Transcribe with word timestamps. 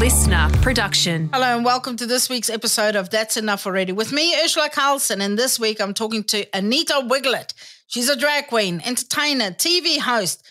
listener 0.00 0.48
production. 0.62 1.28
Hello 1.30 1.54
and 1.54 1.62
welcome 1.62 1.94
to 1.94 2.06
this 2.06 2.30
week's 2.30 2.48
episode 2.48 2.96
of 2.96 3.10
That's 3.10 3.36
Enough 3.36 3.66
Already 3.66 3.92
with 3.92 4.12
me, 4.12 4.34
Urzila 4.34 4.72
Carlson. 4.72 5.20
And 5.20 5.38
this 5.38 5.60
week 5.60 5.78
I'm 5.78 5.92
talking 5.92 6.24
to 6.24 6.46
Anita 6.56 7.06
Wigl'it. 7.06 7.52
She's 7.86 8.08
a 8.08 8.16
drag 8.16 8.46
queen, 8.46 8.80
entertainer, 8.82 9.50
TV 9.50 9.98
host. 9.98 10.42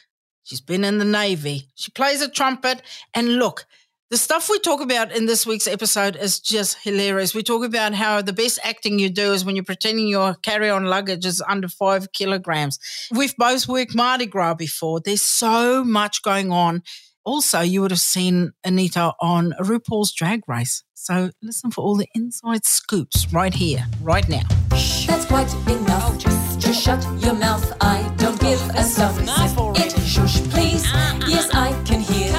She's 0.43 0.61
been 0.61 0.83
in 0.83 0.99
the 0.99 1.03
Navy. 1.03 1.63
She 1.73 1.89
plays 1.89 2.21
a 2.21 2.29
trumpet. 2.29 2.83
And 3.15 3.39
look, 3.39 3.65
the 4.11 4.17
stuff 4.17 4.51
we 4.51 4.59
talk 4.59 4.81
about 4.81 5.11
in 5.11 5.25
this 5.25 5.47
week's 5.47 5.67
episode 5.67 6.15
is 6.15 6.39
just 6.39 6.77
hilarious. 6.83 7.33
We 7.33 7.41
talk 7.41 7.65
about 7.65 7.95
how 7.95 8.21
the 8.21 8.33
best 8.33 8.59
acting 8.63 8.99
you 8.99 9.09
do 9.09 9.33
is 9.33 9.43
when 9.43 9.55
you're 9.55 9.65
pretending 9.65 10.07
your 10.07 10.35
carry 10.35 10.69
on 10.69 10.85
luggage 10.85 11.25
is 11.25 11.41
under 11.47 11.67
five 11.67 12.11
kilograms. 12.11 12.77
We've 13.09 13.35
both 13.35 13.67
worked 13.67 13.95
Mardi 13.95 14.27
Gras 14.27 14.53
before. 14.53 14.99
There's 14.99 15.23
so 15.23 15.83
much 15.83 16.21
going 16.21 16.51
on. 16.51 16.83
Also, 17.29 17.61
you 17.61 17.79
would 17.79 17.91
have 17.91 17.99
seen 17.99 18.53
Anita 18.63 19.13
on 19.21 19.53
RuPaul's 19.59 20.11
Drag 20.11 20.41
Race. 20.47 20.83
So 20.95 21.29
listen 21.43 21.69
for 21.69 21.81
all 21.81 21.95
the 21.95 22.07
inside 22.15 22.65
scoops 22.65 23.31
right 23.31 23.53
here, 23.53 23.85
right 24.01 24.27
now. 24.27 24.41
That's 24.71 25.25
quite 25.25 25.53
enough. 25.67 26.05
Oh, 26.05 26.17
just, 26.17 26.59
just 26.59 26.81
shut 26.81 27.05
your 27.19 27.35
mouth. 27.35 27.71
I 27.81 28.11
don't 28.17 28.39
give 28.39 28.59
a 28.69 28.81
stuff. 28.81 29.15
It 29.77 29.91
shush, 30.01 30.41
please. 30.49 30.83
Uh-uh. 30.91 31.19
Yes, 31.27 31.51
I 31.53 31.79
can 31.85 31.99
hear, 31.99 32.31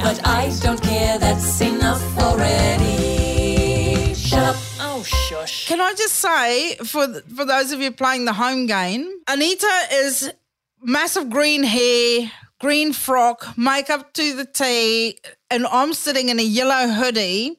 but 0.00 0.24
I 0.24 0.56
don't 0.62 0.80
care. 0.80 1.18
That's 1.18 1.60
enough 1.60 2.16
already. 2.16 4.14
Shut 4.14 4.44
up. 4.44 4.56
Oh, 4.78 5.02
shush. 5.02 5.66
Can 5.66 5.80
I 5.80 5.92
just 5.94 6.14
say, 6.14 6.76
for 6.76 7.20
for 7.34 7.44
those 7.44 7.72
of 7.72 7.80
you 7.80 7.90
playing 7.90 8.26
the 8.26 8.32
home 8.32 8.66
game, 8.66 9.10
Anita 9.26 9.88
is 9.90 10.32
massive 10.80 11.30
green 11.30 11.64
hair, 11.64 12.30
green 12.60 12.92
frock, 12.92 13.56
makeup 13.56 14.12
to 14.14 14.34
the 14.34 14.44
T, 14.44 15.18
and 15.50 15.66
I'm 15.66 15.92
sitting 15.92 16.28
in 16.28 16.38
a 16.38 16.42
yellow 16.42 16.88
hoodie. 16.88 17.58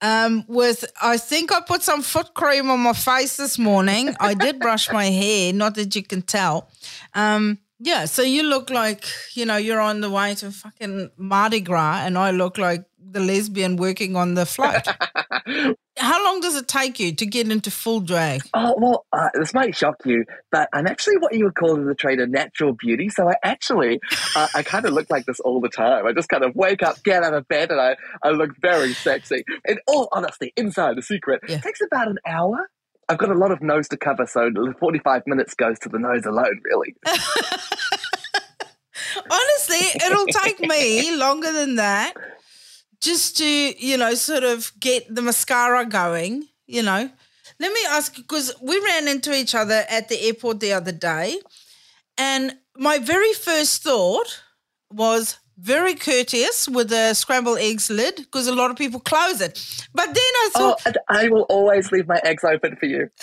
Um, 0.00 0.44
with 0.48 0.84
I 1.00 1.16
think 1.16 1.52
I 1.52 1.60
put 1.60 1.82
some 1.82 2.02
foot 2.02 2.34
cream 2.34 2.68
on 2.70 2.80
my 2.80 2.92
face 2.92 3.36
this 3.36 3.56
morning. 3.56 4.16
I 4.18 4.34
did 4.34 4.58
brush 4.58 4.90
my 4.90 5.04
hair, 5.04 5.52
not 5.52 5.76
that 5.76 5.94
you 5.94 6.02
can 6.02 6.22
tell. 6.22 6.68
Um, 7.14 7.58
yeah, 7.78 8.06
so 8.06 8.22
you 8.22 8.42
look 8.42 8.68
like 8.68 9.04
you 9.34 9.46
know 9.46 9.56
you're 9.56 9.80
on 9.80 10.00
the 10.00 10.10
way 10.10 10.34
to 10.36 10.50
fucking 10.50 11.10
Mardi 11.16 11.60
Gras, 11.60 12.02
and 12.04 12.18
I 12.18 12.32
look 12.32 12.58
like 12.58 12.84
the 12.98 13.20
lesbian 13.20 13.76
working 13.76 14.16
on 14.16 14.34
the 14.34 14.46
float. 14.46 14.86
How 15.98 16.24
long 16.24 16.40
does 16.40 16.56
it 16.56 16.68
take 16.68 16.98
you 16.98 17.14
to 17.14 17.26
get 17.26 17.50
into 17.50 17.70
full 17.70 18.00
drag? 18.00 18.40
Oh, 18.54 18.74
well, 18.78 19.04
uh, 19.12 19.28
this 19.34 19.52
might 19.52 19.76
shock 19.76 19.96
you, 20.06 20.24
but 20.50 20.68
I'm 20.72 20.86
actually 20.86 21.18
what 21.18 21.34
you 21.34 21.44
would 21.44 21.54
call 21.54 21.76
in 21.76 21.84
the 21.86 21.94
trade 21.94 22.18
a 22.18 22.26
natural 22.26 22.72
beauty. 22.72 23.10
So 23.10 23.28
I 23.28 23.34
actually, 23.44 24.00
uh, 24.34 24.48
I 24.54 24.62
kind 24.62 24.86
of 24.86 24.94
look 24.94 25.10
like 25.10 25.26
this 25.26 25.38
all 25.40 25.60
the 25.60 25.68
time. 25.68 26.06
I 26.06 26.12
just 26.12 26.30
kind 26.30 26.44
of 26.44 26.54
wake 26.54 26.82
up, 26.82 27.02
get 27.04 27.22
out 27.22 27.34
of 27.34 27.46
bed, 27.46 27.70
and 27.70 27.78
I, 27.80 27.96
I 28.22 28.30
look 28.30 28.50
very 28.62 28.94
sexy. 28.94 29.44
In 29.66 29.78
all 29.86 30.08
honesty, 30.12 30.52
inside 30.56 30.96
the 30.96 31.02
secret, 31.02 31.42
Yeah. 31.46 31.56
it 31.56 31.62
takes 31.62 31.80
about 31.82 32.08
an 32.08 32.18
hour. 32.26 32.70
I've 33.10 33.18
got 33.18 33.30
a 33.30 33.34
lot 33.34 33.52
of 33.52 33.60
nose 33.60 33.88
to 33.88 33.98
cover, 33.98 34.26
so 34.26 34.48
45 34.80 35.22
minutes 35.26 35.52
goes 35.54 35.78
to 35.80 35.90
the 35.90 35.98
nose 35.98 36.24
alone, 36.24 36.58
really. 36.64 36.94
Honestly, 39.30 40.00
it'll 40.06 40.26
take 40.26 40.60
me 40.60 41.16
longer 41.16 41.52
than 41.52 41.76
that 41.76 42.14
just 43.02 43.36
to, 43.38 43.44
you 43.44 43.96
know, 43.98 44.14
sort 44.14 44.44
of 44.44 44.72
get 44.80 45.14
the 45.14 45.20
mascara 45.22 45.84
going, 45.84 46.48
you 46.66 46.82
know. 46.82 47.10
Let 47.60 47.72
me 47.72 47.80
ask 47.90 48.16
you 48.16 48.24
because 48.24 48.54
we 48.62 48.80
ran 48.80 49.06
into 49.08 49.32
each 49.34 49.54
other 49.54 49.84
at 49.90 50.08
the 50.08 50.20
airport 50.22 50.60
the 50.60 50.72
other 50.72 50.92
day, 50.92 51.38
and 52.16 52.54
my 52.76 52.98
very 52.98 53.34
first 53.34 53.82
thought 53.82 54.42
was 54.90 55.38
very 55.58 55.94
courteous 55.94 56.68
with 56.68 56.90
a 56.92 57.14
scrambled 57.14 57.58
eggs 57.58 57.90
lid 57.90 58.16
because 58.16 58.46
a 58.48 58.54
lot 58.54 58.70
of 58.70 58.76
people 58.76 58.98
close 59.00 59.40
it. 59.40 59.86
But 59.94 60.06
then 60.06 60.16
I 60.16 60.48
Oh, 60.54 60.58
thought, 60.58 60.86
and 60.86 60.98
I 61.08 61.28
will 61.28 61.42
always 61.42 61.92
leave 61.92 62.08
my 62.08 62.20
eggs 62.24 62.42
open 62.44 62.76
for 62.76 62.86
you. 62.86 63.10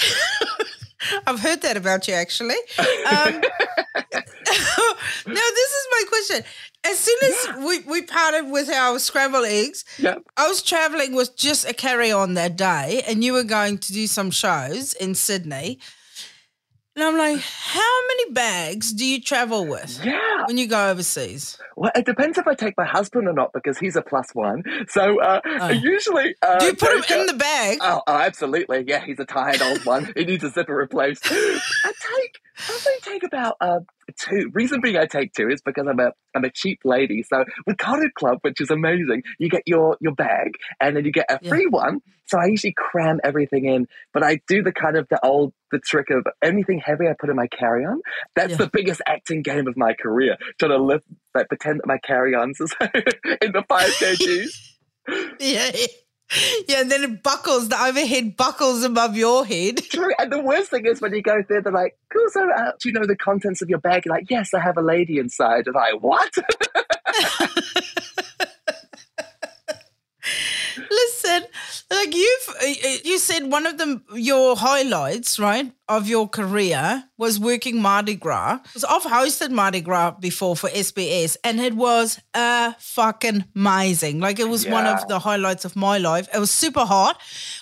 I've 1.27 1.39
heard 1.39 1.61
that 1.61 1.77
about 1.77 2.07
you 2.07 2.13
actually. 2.13 2.55
Um, 2.77 3.41
now, 4.05 5.47
this 5.59 5.71
is 5.79 5.87
my 5.91 6.03
question. 6.07 6.43
As 6.85 6.97
soon 6.97 7.17
as 7.23 7.65
we, 7.65 7.79
we 7.81 8.01
parted 8.03 8.49
with 8.49 8.69
our 8.69 8.99
scrambled 8.99 9.45
eggs, 9.45 9.83
Yeah. 9.97 10.15
I 10.37 10.47
was 10.47 10.61
traveling 10.61 11.13
with 11.13 11.35
just 11.35 11.67
a 11.69 11.73
carry 11.73 12.11
on 12.11 12.35
that 12.35 12.55
day, 12.55 13.03
and 13.07 13.23
you 13.23 13.33
were 13.33 13.43
going 13.43 13.77
to 13.79 13.93
do 13.93 14.07
some 14.07 14.31
shows 14.31 14.93
in 14.93 15.13
Sydney. 15.15 15.79
And 16.95 17.03
I'm 17.05 17.17
like, 17.17 17.39
how 17.39 18.07
many 18.07 18.31
bags 18.31 18.91
do 18.91 19.05
you 19.05 19.21
travel 19.21 19.65
with 19.65 20.03
Yeah. 20.03 20.45
when 20.47 20.57
you 20.57 20.67
go 20.67 20.89
overseas? 20.89 21.57
Well, 21.77 21.91
it 21.95 22.05
depends 22.05 22.37
if 22.37 22.45
I 22.47 22.55
take 22.55 22.73
my 22.77 22.85
husband 22.85 23.27
or 23.27 23.33
not 23.33 23.53
because 23.53 23.77
he's 23.77 23.95
a 23.95 24.01
plus 24.01 24.27
one. 24.33 24.63
So 24.89 25.21
uh, 25.21 25.39
usually. 25.81 26.35
Uh, 26.41 26.55
Oh. 26.55 26.59
Do 26.59 26.65
you 26.65 26.73
put 26.75 26.89
take, 27.01 27.07
them 27.07 27.19
in 27.21 27.25
the 27.27 27.33
bag? 27.35 27.77
Oh, 27.81 28.01
oh, 28.05 28.15
absolutely. 28.15 28.83
Yeah, 28.87 28.99
he's 29.05 29.19
a 29.19 29.25
tired 29.25 29.61
old 29.61 29.85
one. 29.85 30.11
he 30.15 30.25
needs 30.25 30.43
a 30.43 30.49
zipper 30.49 30.75
replaced. 30.75 31.25
I 31.29 31.59
take, 31.85 32.39
I 32.57 32.71
think 32.73 33.03
take 33.03 33.23
about 33.23 33.55
uh, 33.61 33.79
two. 34.19 34.49
Reason 34.53 34.81
being 34.81 34.97
I 34.97 35.05
take 35.05 35.33
two 35.33 35.49
is 35.49 35.61
because 35.61 35.87
I'm 35.89 35.99
a, 35.99 36.11
I'm 36.35 36.43
a 36.43 36.51
cheap 36.51 36.79
lady. 36.83 37.23
So 37.23 37.43
with 37.65 37.77
Cottage 37.77 38.13
Club, 38.15 38.39
which 38.41 38.61
is 38.61 38.69
amazing, 38.69 39.23
you 39.39 39.49
get 39.49 39.63
your, 39.65 39.97
your 40.01 40.13
bag 40.13 40.51
and 40.81 40.95
then 40.95 41.05
you 41.05 41.11
get 41.11 41.25
a 41.29 41.39
Yeah. 41.41 41.49
free 41.49 41.65
one. 41.67 42.01
So 42.27 42.37
I 42.39 42.45
usually 42.45 42.75
cram 42.77 43.19
everything 43.23 43.65
in, 43.65 43.87
but 44.13 44.23
I 44.23 44.39
do 44.47 44.61
the 44.61 44.71
kind 44.71 44.97
of 44.97 45.07
the 45.09 45.19
old, 45.25 45.51
the 45.71 45.79
trick 45.79 46.11
of 46.11 46.27
anything 46.43 46.79
heavy 46.83 47.07
I 47.07 47.13
put 47.19 47.29
in 47.29 47.35
my 47.35 47.47
carry-on. 47.47 48.01
That's 48.35 48.51
Yeah. 48.51 48.57
the 48.57 48.69
biggest 48.71 49.01
acting 49.07 49.41
game 49.41 49.67
of 49.67 49.75
my 49.75 49.93
career. 49.93 50.37
Trying 50.59 50.71
to 50.71 50.77
lift, 50.77 51.05
like 51.33 51.47
pretend 51.47 51.79
that 51.79 51.87
my 51.87 51.97
carry-ons 51.97 52.59
is 52.61 52.71
in 53.41 53.51
the 53.51 53.63
five 53.67 53.89
kgs. 53.89 54.75
yeah. 55.39 55.71
Yeah, 56.67 56.81
and 56.81 56.91
then 56.91 57.03
it 57.03 57.23
buckles, 57.23 57.69
the 57.69 57.81
overhead 57.81 58.37
buckles 58.37 58.83
above 58.83 59.17
your 59.17 59.45
head. 59.45 59.77
True. 59.89 60.11
And 60.19 60.31
the 60.31 60.39
worst 60.39 60.69
thing 60.69 60.85
is 60.85 61.01
when 61.01 61.13
you 61.13 61.21
go 61.21 61.43
there, 61.47 61.61
they're 61.61 61.73
like, 61.73 61.97
cool, 62.13 62.25
so 62.29 62.49
uh, 62.51 62.71
do 62.79 62.89
you 62.89 62.93
know 62.93 63.05
the 63.05 63.15
contents 63.15 63.61
of 63.61 63.69
your 63.69 63.79
bag? 63.79 64.05
You're 64.05 64.15
like, 64.15 64.29
yes, 64.29 64.53
I 64.53 64.59
have 64.59 64.77
a 64.77 64.81
lady 64.81 65.17
inside. 65.17 65.67
And 65.67 65.75
I, 65.75 65.93
what? 65.93 66.35
Listen, 71.29 71.47
like 71.91 72.15
you've 72.15 73.05
you 73.05 73.19
said 73.19 73.51
one 73.51 73.65
of 73.65 73.77
them 73.77 74.03
your 74.13 74.55
highlights, 74.55 75.39
right, 75.39 75.71
of 75.87 76.07
your 76.07 76.27
career 76.27 77.03
was 77.17 77.39
working 77.39 77.81
Mardi 77.81 78.15
Gras. 78.15 78.59
'Cause 78.73 78.83
I've 78.83 79.03
hosted 79.03 79.51
Mardi 79.51 79.81
Gras 79.81 80.11
before 80.19 80.55
for 80.55 80.69
SBS 80.69 81.37
and 81.43 81.59
it 81.59 81.73
was 81.75 82.19
uh 82.33 82.73
fucking 82.79 83.45
amazing. 83.55 84.19
Like 84.19 84.39
it 84.39 84.49
was 84.49 84.65
one 84.67 84.85
of 84.87 85.07
the 85.07 85.19
highlights 85.19 85.65
of 85.65 85.75
my 85.75 85.97
life. 85.97 86.27
It 86.33 86.39
was 86.39 86.51
super 86.51 86.85
hot. 86.85 87.19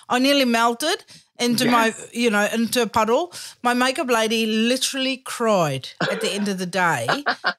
I 0.08 0.18
nearly 0.18 0.44
melted 0.44 1.04
into 1.38 1.70
my 1.70 1.94
you 2.12 2.30
know, 2.30 2.48
into 2.52 2.82
a 2.82 2.86
puddle. 2.86 3.32
My 3.62 3.74
makeup 3.74 4.08
lady 4.08 4.46
literally 4.46 5.18
cried 5.18 5.90
at 6.10 6.20
the 6.20 6.30
end 6.30 6.48
of 6.48 6.58
the 6.58 6.66
day. 6.66 7.06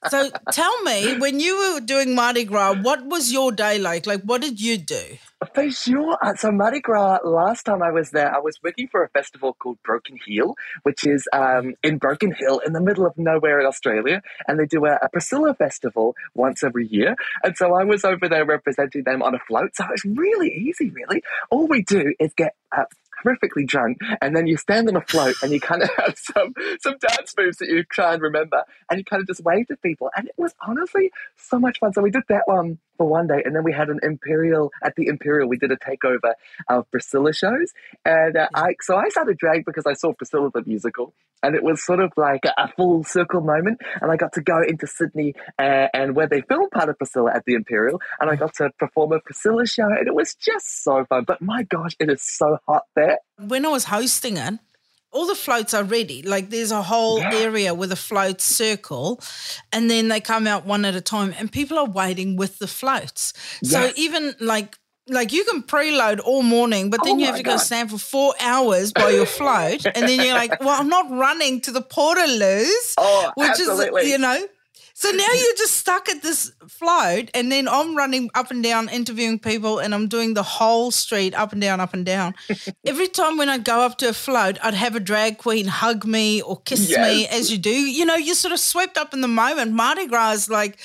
so 0.09 0.29
tell 0.51 0.81
me, 0.83 1.17
when 1.17 1.39
you 1.39 1.57
were 1.57 1.79
doing 1.79 2.15
Mardi 2.15 2.43
Gras, 2.43 2.75
what 2.81 3.05
was 3.05 3.31
your 3.31 3.51
day 3.51 3.79
like? 3.79 4.05
Like 4.05 4.21
what 4.23 4.41
did 4.41 4.59
you 4.61 4.77
do? 4.77 5.17
For 5.53 5.71
sure. 5.71 6.17
Uh, 6.21 6.35
so 6.35 6.51
Mardi 6.51 6.81
Gras, 6.81 7.19
last 7.23 7.63
time 7.63 7.81
I 7.81 7.91
was 7.91 8.11
there, 8.11 8.33
I 8.33 8.39
was 8.39 8.59
working 8.61 8.89
for 8.89 9.03
a 9.03 9.09
festival 9.09 9.53
called 9.53 9.77
Broken 9.83 10.17
Heel, 10.25 10.55
which 10.83 11.07
is 11.07 11.29
um, 11.31 11.75
in 11.81 11.97
Broken 11.97 12.33
Hill 12.37 12.59
in 12.65 12.73
the 12.73 12.81
middle 12.81 13.05
of 13.05 13.17
nowhere 13.17 13.61
in 13.61 13.65
Australia. 13.65 14.21
And 14.49 14.59
they 14.59 14.65
do 14.65 14.85
a, 14.85 14.99
a 15.01 15.07
Priscilla 15.07 15.53
festival 15.53 16.15
once 16.33 16.61
every 16.61 16.87
year. 16.87 17.15
And 17.41 17.55
so 17.55 17.73
I 17.73 17.85
was 17.85 18.03
over 18.03 18.27
there 18.27 18.45
representing 18.45 19.03
them 19.03 19.23
on 19.23 19.33
a 19.33 19.39
float. 19.47 19.75
So 19.75 19.85
it's 19.93 20.03
really 20.03 20.49
easy, 20.49 20.89
really. 20.89 21.23
All 21.49 21.67
we 21.67 21.83
do 21.83 22.13
is 22.19 22.33
get 22.33 22.55
uh, 22.75 22.83
horrifically 23.23 23.65
drunk 23.65 23.99
and 24.21 24.35
then 24.35 24.47
you 24.47 24.57
stand 24.57 24.87
on 24.89 24.95
a 24.95 25.01
float 25.01 25.35
and 25.43 25.51
you 25.51 25.59
kind 25.59 25.83
of 25.83 25.89
have 25.97 26.17
some, 26.17 26.53
some 26.81 26.97
dance 26.97 27.33
moves 27.37 27.57
that 27.57 27.69
you 27.69 27.83
try 27.83 28.13
and 28.13 28.21
remember 28.21 28.63
and 28.89 28.99
you 28.99 29.05
kind 29.05 29.21
of 29.21 29.27
just 29.27 29.43
wave 29.43 29.67
to 29.67 29.77
people. 29.77 30.09
And 30.15 30.27
it 30.27 30.35
was 30.37 30.53
honestly 30.65 31.11
so 31.35 31.59
much 31.59 31.79
fun. 31.79 31.93
So 31.93 32.01
we 32.01 32.11
did 32.11 32.23
that 32.29 32.43
one 32.47 32.79
for 32.99 33.07
one 33.07 33.27
day 33.27 33.41
and 33.43 33.55
then 33.55 33.63
we 33.63 33.73
had 33.73 33.87
an 33.89 33.99
Imperial, 34.03 34.71
at 34.83 34.93
the 34.95 35.07
Imperial, 35.07 35.47
we 35.49 35.57
did 35.57 35.71
a 35.71 35.77
takeover 35.77 36.33
of 36.69 36.89
Priscilla 36.91 37.33
shows. 37.33 37.71
And 38.05 38.37
uh, 38.37 38.49
I, 38.53 38.75
so 38.81 38.97
I 38.97 39.09
started 39.09 39.37
drag 39.37 39.65
because 39.65 39.85
I 39.87 39.93
saw 39.93 40.13
Priscilla 40.13 40.51
the 40.53 40.63
musical 40.67 41.13
and 41.41 41.55
it 41.55 41.63
was 41.63 41.83
sort 41.83 42.01
of 42.01 42.11
like 42.17 42.43
a, 42.45 42.53
a 42.57 42.67
full 42.75 43.03
circle 43.03 43.41
moment. 43.41 43.79
And 44.01 44.11
I 44.11 44.17
got 44.17 44.33
to 44.33 44.41
go 44.41 44.61
into 44.67 44.87
Sydney 44.87 45.35
uh, 45.57 45.87
and 45.93 46.15
where 46.15 46.27
they 46.27 46.41
filmed 46.41 46.71
part 46.71 46.89
of 46.89 46.97
Priscilla 46.97 47.31
at 47.33 47.45
the 47.45 47.53
Imperial, 47.53 48.01
and 48.19 48.29
I 48.29 48.35
got 48.35 48.55
to 48.55 48.71
perform 48.77 49.13
a 49.13 49.19
Priscilla 49.19 49.65
show, 49.65 49.85
and 49.85 50.07
it 50.07 50.13
was 50.13 50.35
just 50.35 50.83
so 50.83 51.05
fun. 51.05 51.23
But 51.25 51.41
my 51.41 51.63
gosh, 51.63 51.95
it 51.99 52.09
is 52.09 52.21
so 52.21 52.57
hot 52.67 52.83
there. 52.95 53.19
when 53.37 53.65
I 53.65 53.69
was 53.69 53.85
hosting 53.85 54.37
it, 54.37 54.59
all 55.11 55.25
the 55.27 55.35
floats 55.35 55.73
are 55.73 55.83
ready. 55.83 56.21
Like 56.21 56.49
there's 56.49 56.71
a 56.71 56.81
whole 56.83 57.19
Yeah. 57.19 57.29
area 57.31 57.73
with 57.73 57.91
a 57.91 57.95
float 57.95 58.41
circle, 58.41 59.21
and 59.71 59.89
then 59.89 60.07
they 60.07 60.19
come 60.21 60.47
out 60.47 60.65
one 60.65 60.85
at 60.85 60.95
a 60.95 61.01
time, 61.01 61.33
and 61.37 61.51
people 61.51 61.77
are 61.79 61.85
waiting 61.89 62.35
with 62.35 62.59
the 62.59 62.67
floats. 62.67 63.33
So 63.63 63.91
even 63.95 64.35
like 64.39 64.77
like 65.07 65.33
you 65.33 65.43
can 65.45 65.63
preload 65.63 66.19
all 66.23 66.43
morning, 66.43 66.91
but 66.91 67.01
then 67.01 67.15
Oh 67.15 67.19
you 67.19 67.25
have 67.25 67.37
to 67.37 67.43
go 67.43 67.57
stand 67.57 67.89
for 67.89 67.97
four 67.97 68.35
hours 68.39 68.93
by 68.93 69.09
your 69.09 69.25
float, 69.25 69.83
and 69.95 70.07
then 70.07 70.19
you're 70.21 70.35
like, 70.35 70.59
well, 70.59 70.79
I'm 70.79 70.89
not 70.89 71.09
running 71.09 71.61
to 71.61 71.71
the 71.71 71.81
Portaloos, 71.81 72.93
Oh, 72.97 73.31
which 73.35 73.49
absolutely. 73.49 74.03
is 74.03 74.09
you 74.11 74.17
know. 74.19 74.47
So 75.01 75.11
now 75.11 75.31
you're 75.31 75.55
just 75.55 75.75
stuck 75.75 76.09
at 76.09 76.21
this 76.21 76.51
float, 76.67 77.31
and 77.33 77.49
then 77.49 77.69
I'm 77.69 77.95
running 77.95 78.29
up 78.35 78.51
and 78.51 78.61
down 78.61 78.89
interviewing 78.89 79.39
people, 79.39 79.79
and 79.79 79.95
I'm 79.95 80.09
doing 80.09 80.33
the 80.33 80.43
whole 80.43 80.91
street 80.91 81.33
up 81.33 81.53
and 81.53 81.61
down, 81.61 81.79
up 81.79 81.93
and 81.93 82.05
down. 82.05 82.35
Every 82.85 83.07
time 83.07 83.37
when 83.37 83.47
I'd 83.47 83.63
go 83.63 83.79
up 83.79 83.97
to 83.99 84.09
a 84.09 84.13
float, 84.13 84.57
I'd 84.61 84.73
have 84.73 84.97
a 84.97 84.99
drag 84.99 85.37
queen 85.37 85.67
hug 85.67 86.03
me 86.05 86.41
or 86.41 86.59
kiss 86.59 86.89
Yes. 86.89 86.97
me, 86.99 87.27
as 87.27 87.49
you 87.49 87.57
do. 87.57 87.69
You 87.69 88.03
know, 88.03 88.15
you're 88.17 88.35
sort 88.35 88.51
of 88.51 88.59
swept 88.59 88.97
up 88.97 89.13
in 89.13 89.21
the 89.21 89.29
moment. 89.29 89.71
Mardi 89.71 90.05
Gras 90.05 90.33
is 90.33 90.49
like, 90.49 90.77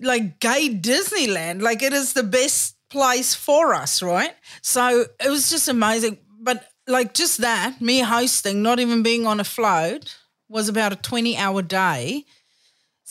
like 0.00 0.40
gay 0.40 0.68
Disneyland. 0.74 1.62
Like 1.62 1.80
it 1.80 1.92
is 1.92 2.12
the 2.12 2.24
best 2.24 2.74
place 2.90 3.34
for 3.36 3.72
us, 3.72 4.02
right? 4.02 4.34
So 4.62 5.04
it 5.24 5.30
was 5.30 5.48
just 5.48 5.68
amazing. 5.68 6.18
But 6.40 6.64
like 6.88 7.14
just 7.14 7.38
that, 7.38 7.80
me 7.80 8.00
hosting, 8.00 8.62
not 8.62 8.80
even 8.80 9.04
being 9.04 9.28
on 9.28 9.38
a 9.38 9.44
float, 9.44 10.16
was 10.48 10.68
about 10.68 10.92
a 10.92 10.96
20 10.96 11.36
hour 11.36 11.62
day. 11.62 12.24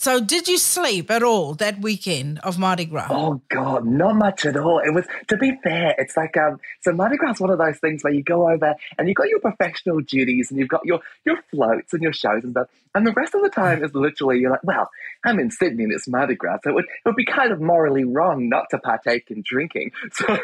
So 0.01 0.21
did 0.21 0.47
you 0.47 0.57
sleep 0.57 1.11
at 1.11 1.23
all 1.23 1.55
that 1.55 1.81
weekend 1.81 2.39
of 2.39 2.57
Mardi 2.57 2.85
Gras? 2.85 3.07
Oh 3.09 3.41
God, 3.49 3.85
not 3.85 4.15
much 4.15 4.45
at 4.45 4.55
all. 4.55 4.79
It 4.79 4.93
was 4.93 5.03
to 5.27 5.35
be 5.35 5.59
fair, 5.61 5.93
it's 5.97 6.15
like 6.15 6.37
um 6.37 6.57
so 6.79 6.93
Mardi 6.93 7.17
Gras 7.17 7.31
is 7.31 7.41
one 7.41 7.49
of 7.49 7.57
those 7.57 7.79
things 7.79 8.01
where 8.01 8.13
you 8.13 8.23
go 8.23 8.49
over 8.49 8.75
and 8.97 9.09
you've 9.09 9.17
got 9.17 9.27
your 9.27 9.41
professional 9.41 9.99
duties 9.99 10.51
and 10.51 10.57
you've 10.57 10.69
got 10.69 10.85
your 10.85 11.01
your 11.25 11.41
floats 11.51 11.91
and 11.91 12.01
your 12.01 12.13
shows 12.13 12.45
and 12.45 12.53
stuff. 12.53 12.69
And 12.95 13.05
the 13.05 13.13
rest 13.13 13.35
of 13.35 13.41
the 13.43 13.49
time 13.49 13.83
is 13.83 13.93
literally 13.93 14.39
you're 14.39 14.49
like, 14.51 14.63
well, 14.63 14.89
I'm 15.23 15.39
in 15.39 15.51
Sydney 15.51 15.83
and 15.83 15.93
it's 15.93 16.07
Mardi 16.07 16.35
Gras, 16.35 16.57
so 16.63 16.71
it 16.71 16.73
would 16.73 16.85
it 16.85 17.05
would 17.05 17.15
be 17.15 17.25
kind 17.25 17.51
of 17.51 17.61
morally 17.61 18.03
wrong 18.03 18.49
not 18.49 18.65
to 18.71 18.79
partake 18.79 19.25
in 19.29 19.43
drinking. 19.45 19.91
So 20.13 20.25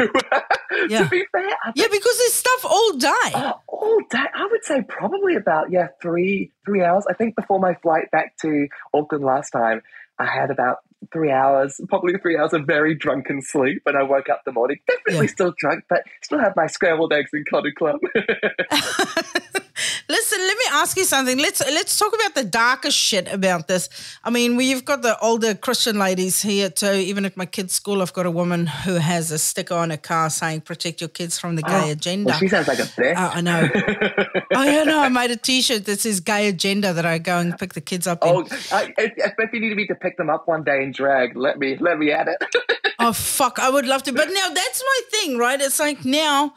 Yeah. 0.89 1.03
to 1.03 1.09
be 1.09 1.23
fair, 1.31 1.47
I 1.63 1.71
Yeah, 1.75 1.87
because 1.91 2.17
this 2.17 2.33
stuff 2.35 2.65
all 2.65 2.93
day. 2.97 3.31
Oh, 3.33 3.53
all 3.67 3.99
day. 4.09 4.17
I 4.33 4.47
would 4.51 4.63
say 4.63 4.81
probably 4.87 5.35
about 5.35 5.71
yeah 5.71 5.87
three 6.01 6.51
three 6.65 6.83
hours. 6.83 7.05
I 7.09 7.13
think 7.13 7.35
before 7.35 7.59
my 7.59 7.73
flight 7.75 8.11
back 8.11 8.35
to 8.41 8.67
Auckland 8.93 9.23
last 9.23 9.51
time, 9.51 9.81
I 10.19 10.25
had 10.25 10.51
about 10.51 10.77
three 11.13 11.31
hours, 11.31 11.79
probably 11.87 12.13
three 12.17 12.37
hours 12.37 12.53
of 12.53 12.65
very 12.65 12.95
drunken 12.95 13.41
sleep. 13.41 13.81
And 13.85 13.95
I 13.97 14.03
woke 14.03 14.27
up 14.29 14.41
the 14.45 14.51
morning, 14.51 14.77
definitely 14.87 15.27
Yeah. 15.27 15.31
still 15.31 15.53
drunk, 15.57 15.83
but 15.89 16.01
still 16.23 16.39
had 16.39 16.53
my 16.55 16.67
scrambled 16.67 17.13
eggs 17.13 17.29
and 17.33 17.45
cotton 17.49 17.73
club. 17.77 17.99
Listen, 20.07 20.39
let 20.39 20.57
me 20.57 20.65
ask 20.71 20.97
you 20.97 21.03
something. 21.03 21.37
Let's 21.39 21.61
let's 21.61 21.97
talk 21.97 22.13
about 22.13 22.35
the 22.35 22.43
darkest 22.43 22.97
shit 22.97 23.31
about 23.31 23.67
this. 23.67 23.89
I 24.23 24.29
mean, 24.29 24.55
we've 24.55 24.85
got 24.85 25.01
the 25.01 25.17
older 25.19 25.55
Christian 25.55 25.97
ladies 25.97 26.41
here 26.41 26.69
too. 26.69 26.91
Even 26.91 27.25
at 27.25 27.35
my 27.35 27.45
kids' 27.45 27.73
school, 27.73 28.01
I've 28.01 28.13
got 28.13 28.25
a 28.25 28.31
woman 28.31 28.67
who 28.67 28.95
has 28.95 29.31
a 29.31 29.39
sticker 29.39 29.73
on 29.73 29.89
her 29.89 29.97
car 29.97 30.29
saying 30.29 30.61
"Protect 30.61 31.01
your 31.01 31.09
kids 31.09 31.39
from 31.39 31.55
the 31.55 31.63
gay 31.63 31.91
agenda." 31.91 32.29
well, 32.29 32.39
she 32.39 32.47
sounds 32.47 32.67
like 32.67 32.79
a 32.79 32.83
bitch. 32.83 33.15
Uh, 33.15 33.31
I 33.33 33.41
know. 33.41 33.69
oh, 34.53 34.63
yeah, 34.63 34.83
no. 34.83 34.99
I 34.99 35.09
made 35.09 35.31
a 35.31 35.37
T-shirt 35.37 35.85
that 35.85 35.99
says 35.99 36.19
"Gay 36.19 36.47
Agenda" 36.49 36.93
that 36.93 37.05
I 37.05 37.17
go 37.17 37.39
and 37.39 37.57
pick 37.57 37.73
the 37.73 37.81
kids 37.81 38.05
up 38.05 38.23
in. 38.23 38.29
Oh, 38.29 38.47
I, 38.71 38.93
if, 38.97 39.33
if 39.37 39.53
you 39.53 39.59
need 39.59 39.75
me 39.75 39.87
to 39.87 39.95
pick 39.95 40.17
them 40.17 40.29
up 40.29 40.47
one 40.47 40.63
day 40.63 40.83
and 40.83 40.93
drag, 40.93 41.35
let 41.35 41.57
me 41.57 41.77
let 41.79 41.97
me 41.97 42.11
at 42.11 42.27
it. 42.27 42.43
Oh 42.97 43.11
fuck, 43.11 43.59
I 43.59 43.69
would 43.69 43.85
love 43.85 44.03
to. 44.03 44.13
But 44.13 44.29
now 44.29 44.49
that's 44.49 44.81
my 44.81 45.01
thing, 45.11 45.37
right? 45.37 45.59
It's 45.59 45.79
like 45.79 46.05
now, 46.05 46.53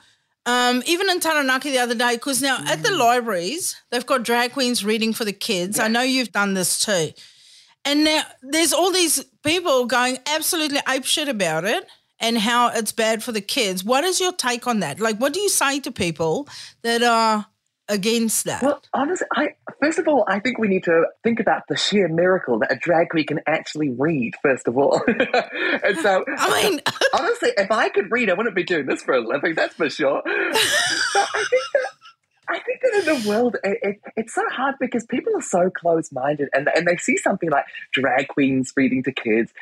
um, 0.48 0.82
even 0.86 1.10
in 1.10 1.20
Taranaki 1.20 1.70
the 1.70 1.78
other 1.78 1.94
day, 1.94 2.14
because 2.14 2.40
now 2.40 2.58
at 2.66 2.82
the 2.82 2.90
libraries, 2.90 3.76
they've 3.90 4.06
got 4.06 4.22
drag 4.22 4.52
queens 4.52 4.82
reading 4.82 5.12
for 5.12 5.26
the 5.26 5.32
kids. 5.32 5.78
I 5.78 5.88
know 5.88 6.00
you've 6.00 6.32
done 6.32 6.54
this 6.54 6.82
too. 6.82 7.10
And 7.84 8.04
now 8.04 8.22
there's 8.40 8.72
all 8.72 8.90
these 8.90 9.22
people 9.44 9.84
going 9.84 10.16
absolutely 10.26 10.78
apeshit 10.78 11.28
about 11.28 11.64
it 11.66 11.86
and 12.18 12.38
how 12.38 12.68
it's 12.68 12.92
bad 12.92 13.22
for 13.22 13.30
the 13.30 13.42
kids. 13.42 13.84
What 13.84 14.04
is 14.04 14.20
your 14.20 14.32
take 14.32 14.66
on 14.66 14.80
that? 14.80 15.00
Like, 15.00 15.18
what 15.18 15.34
do 15.34 15.40
you 15.40 15.50
say 15.50 15.80
to 15.80 15.92
people 15.92 16.48
that 16.80 17.02
are 17.02 17.46
against 17.88 18.44
that? 18.44 18.62
Well, 18.62 18.82
honestly, 18.92 19.26
I 19.34 19.48
first 19.80 19.98
of 19.98 20.08
all, 20.08 20.24
I 20.28 20.40
think 20.40 20.58
we 20.58 20.68
need 20.68 20.84
to 20.84 21.06
think 21.22 21.40
about 21.40 21.62
the 21.68 21.76
sheer 21.76 22.08
miracle 22.08 22.58
that 22.60 22.72
a 22.72 22.76
drag 22.76 23.10
queen 23.10 23.26
can 23.26 23.40
actually 23.46 23.90
read. 23.90 24.34
First 24.42 24.68
of 24.68 24.76
all, 24.76 25.02
and 25.06 25.98
so 25.98 26.24
I 26.38 26.62
mean, 26.70 26.80
honestly, 27.12 27.50
if 27.56 27.70
I 27.70 27.88
could 27.88 28.10
read, 28.10 28.30
I 28.30 28.34
wouldn't 28.34 28.54
be 28.54 28.64
doing 28.64 28.86
this 28.86 29.02
for 29.02 29.14
a 29.14 29.20
living. 29.20 29.54
That's 29.54 29.74
for 29.74 29.90
sure. 29.90 30.22
But 31.14 31.28
I 31.34 31.44
think 31.50 31.62
that. 31.74 31.97
I 32.48 32.60
think 32.60 32.80
that 32.82 32.94
in 32.94 33.22
the 33.22 33.28
world, 33.28 33.56
it, 33.62 33.78
it, 33.82 33.96
it's 34.16 34.34
so 34.34 34.42
hard 34.50 34.76
because 34.80 35.04
people 35.04 35.36
are 35.36 35.42
so 35.42 35.70
close-minded, 35.70 36.48
and 36.52 36.68
and 36.74 36.86
they 36.86 36.96
see 36.96 37.16
something 37.16 37.50
like 37.50 37.66
drag 37.92 38.28
queens 38.28 38.72
reading 38.76 39.02
to 39.02 39.12
kids, 39.12 39.52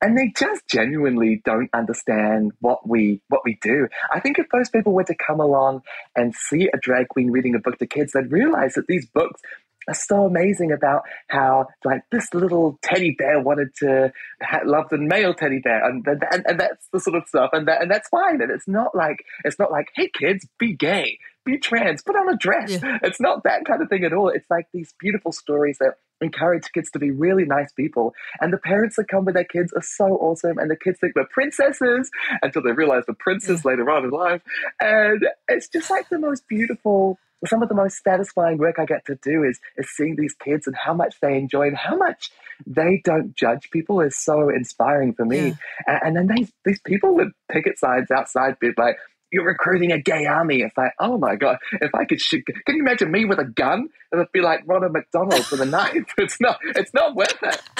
and 0.00 0.16
they 0.16 0.32
just 0.36 0.62
genuinely 0.68 1.42
don't 1.44 1.70
understand 1.74 2.52
what 2.60 2.88
we 2.88 3.20
what 3.28 3.42
we 3.44 3.58
do. 3.60 3.88
I 4.12 4.20
think 4.20 4.38
if 4.38 4.46
those 4.52 4.70
people 4.70 4.92
were 4.92 5.04
to 5.04 5.16
come 5.16 5.40
along 5.40 5.82
and 6.14 6.34
see 6.34 6.68
a 6.72 6.78
drag 6.78 7.08
queen 7.08 7.30
reading 7.30 7.54
a 7.56 7.58
book 7.58 7.78
to 7.78 7.86
kids, 7.86 8.12
they'd 8.12 8.30
realize 8.30 8.74
that 8.74 8.86
these 8.86 9.06
books 9.06 9.40
are 9.88 9.94
so 9.94 10.24
amazing 10.24 10.72
about 10.72 11.02
how 11.28 11.66
like 11.84 12.02
this 12.10 12.32
little 12.34 12.78
teddy 12.82 13.14
bear 13.16 13.40
wanted 13.40 13.74
to 13.76 14.12
ha- 14.42 14.62
love 14.64 14.88
the 14.90 14.98
male 14.98 15.34
teddy 15.34 15.60
bear 15.60 15.84
and, 15.84 16.04
and 16.06 16.44
and 16.46 16.60
that's 16.60 16.88
the 16.92 17.00
sort 17.00 17.16
of 17.16 17.22
stuff 17.28 17.50
and 17.52 17.68
that 17.68 17.80
and 17.82 17.90
that's 17.90 18.08
fine 18.08 18.42
and 18.42 18.50
it's 18.50 18.66
not 18.66 18.96
like 18.96 19.24
it's 19.44 19.58
not 19.60 19.70
like 19.70 19.86
hey 19.94 20.10
kids 20.12 20.44
be 20.58 20.72
gay 20.74 21.18
be 21.46 21.56
trans 21.58 22.02
put 22.02 22.16
on 22.16 22.28
a 22.28 22.36
dress 22.36 22.70
Yeah. 22.72 22.98
it's 23.02 23.20
not 23.20 23.44
that 23.44 23.64
kind 23.64 23.80
of 23.82 23.88
thing 23.88 24.04
at 24.04 24.12
all 24.12 24.28
it's 24.28 24.50
like 24.50 24.66
these 24.74 24.92
beautiful 25.00 25.32
stories 25.32 25.78
that 25.78 25.94
encourage 26.20 26.70
kids 26.72 26.90
to 26.92 26.98
be 26.98 27.10
really 27.10 27.44
nice 27.44 27.72
people 27.72 28.14
and 28.40 28.52
the 28.52 28.58
parents 28.58 28.96
that 28.96 29.08
come 29.08 29.24
with 29.24 29.34
their 29.34 29.44
kids 29.44 29.72
are 29.74 29.82
so 29.82 30.16
awesome 30.16 30.58
and 30.58 30.70
the 30.70 30.76
kids 30.76 30.98
think 30.98 31.14
we're 31.14 31.26
princesses 31.26 32.10
until 32.42 32.62
they 32.62 32.72
realize 32.72 33.04
the 33.06 33.14
princess 33.14 33.64
later 33.64 33.88
on 33.90 34.04
in 34.04 34.10
life 34.10 34.42
and 34.80 35.26
it's 35.48 35.68
just 35.68 35.90
like 35.90 36.08
the 36.08 36.18
most 36.18 36.46
beautiful 36.48 37.18
some 37.46 37.62
of 37.62 37.68
the 37.68 37.74
most 37.74 38.02
satisfying 38.02 38.56
work 38.58 38.78
I 38.78 38.86
get 38.86 39.04
to 39.06 39.18
do 39.22 39.44
is 39.44 39.60
is 39.76 39.90
seeing 39.90 40.16
these 40.16 40.34
kids 40.34 40.66
and 40.66 40.74
how 40.74 40.94
much 40.94 41.16
they 41.20 41.36
enjoy 41.36 41.66
and 41.68 41.76
how 41.76 41.96
much 41.96 42.30
they 42.66 43.02
don't 43.04 43.36
judge 43.36 43.70
people 43.70 44.00
is 44.00 44.16
so 44.16 44.48
inspiring 44.48 45.12
for 45.12 45.26
me. 45.26 45.48
Yeah. 45.48 45.54
And, 45.86 46.16
and 46.16 46.30
then 46.30 46.36
these 46.36 46.52
these 46.64 46.80
people 46.80 47.14
with 47.14 47.28
picket 47.50 47.78
signs 47.78 48.10
outside 48.10 48.58
be 48.58 48.70
like, 48.76 48.96
"You're 49.36 49.44
recruiting 49.44 49.92
a 49.92 50.00
gay 50.00 50.24
army." 50.24 50.62
It's 50.62 50.76
like, 50.78 50.92
oh 50.98 51.18
my 51.18 51.36
god! 51.36 51.58
If 51.82 51.94
I 51.94 52.06
could 52.06 52.22
shoot, 52.22 52.42
can 52.46 52.76
you 52.76 52.80
imagine 52.80 53.10
me 53.10 53.26
with 53.26 53.38
a 53.38 53.44
gun? 53.44 53.90
It'd 54.14 54.32
be 54.32 54.40
like 54.40 54.62
Ronald 54.66 54.92
McDonald 54.92 55.46
with 55.50 55.60
a 55.60 55.66
knife. 55.66 56.06
It's 56.18 56.40
not. 56.40 56.58
It's 56.74 56.94
not 56.94 57.14
worth 57.14 57.42
it. 57.42 57.60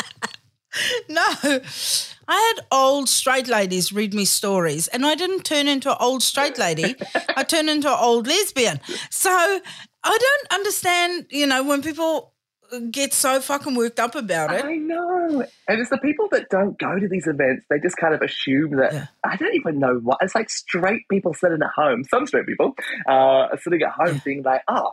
No, 1.08 1.24
I 2.28 2.52
had 2.54 2.66
old 2.70 3.08
straight 3.08 3.48
ladies 3.48 3.94
read 3.94 4.12
me 4.12 4.26
stories, 4.26 4.88
and 4.88 5.06
I 5.06 5.14
didn't 5.14 5.44
turn 5.44 5.68
into 5.68 5.90
an 5.90 5.96
old 5.98 6.22
straight 6.22 6.58
lady. 6.58 6.96
I 7.34 7.44
turned 7.44 7.70
into 7.70 7.88
an 7.88 7.98
old 7.98 8.26
lesbian. 8.26 8.78
So 9.08 9.30
I 9.30 9.60
don't 10.04 10.52
understand, 10.52 11.28
you 11.30 11.46
know, 11.46 11.62
when 11.64 11.80
people 11.80 12.34
get 12.90 13.12
so 13.12 13.40
fucking 13.40 13.74
worked 13.74 13.98
up 14.00 14.14
about 14.14 14.52
it. 14.54 14.64
I 14.64 14.76
know. 14.76 15.44
And 15.68 15.80
it's 15.80 15.90
the 15.90 15.98
people 15.98 16.28
that 16.32 16.48
don't 16.50 16.78
go 16.78 16.98
to 16.98 17.08
these 17.08 17.26
events, 17.26 17.66
they 17.70 17.78
just 17.80 17.96
kind 17.96 18.14
of 18.14 18.22
assume 18.22 18.76
that, 18.76 18.92
Yeah. 18.92 19.06
I 19.24 19.36
don't 19.36 19.54
even 19.54 19.78
know 19.78 19.96
what. 20.02 20.18
It's 20.22 20.34
like 20.34 20.50
straight 20.50 21.02
people 21.10 21.34
sitting 21.34 21.58
at 21.62 21.70
home, 21.74 22.04
some 22.04 22.26
straight 22.26 22.46
people 22.46 22.74
uh, 23.08 23.12
are 23.12 23.58
sitting 23.60 23.82
at 23.82 23.92
home 23.92 24.20
being 24.24 24.42
like, 24.42 24.62
oh, 24.68 24.92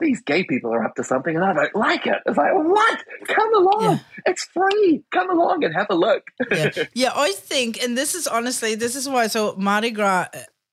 these 0.00 0.22
gay 0.22 0.44
people 0.44 0.72
are 0.72 0.82
up 0.82 0.94
to 0.94 1.04
something 1.04 1.36
and 1.36 1.44
I 1.44 1.52
don't 1.52 1.76
like 1.76 2.06
it. 2.06 2.16
It's 2.24 2.38
like, 2.38 2.52
what? 2.54 3.04
Come 3.26 3.54
along. 3.54 3.82
Yeah. 3.82 3.98
It's 4.26 4.44
free. 4.44 5.02
Come 5.12 5.30
along 5.30 5.62
and 5.64 5.74
have 5.74 5.88
a 5.90 5.94
look. 5.94 6.22
Yeah, 6.50 6.70
yeah. 6.94 7.12
I 7.14 7.32
think, 7.32 7.82
and 7.82 7.98
this 7.98 8.14
is 8.14 8.26
honestly, 8.26 8.74
this 8.74 8.96
is 8.96 9.08
why 9.08 9.26
So, 9.26 9.54
Mardi 9.58 9.90
Gras 9.90 10.28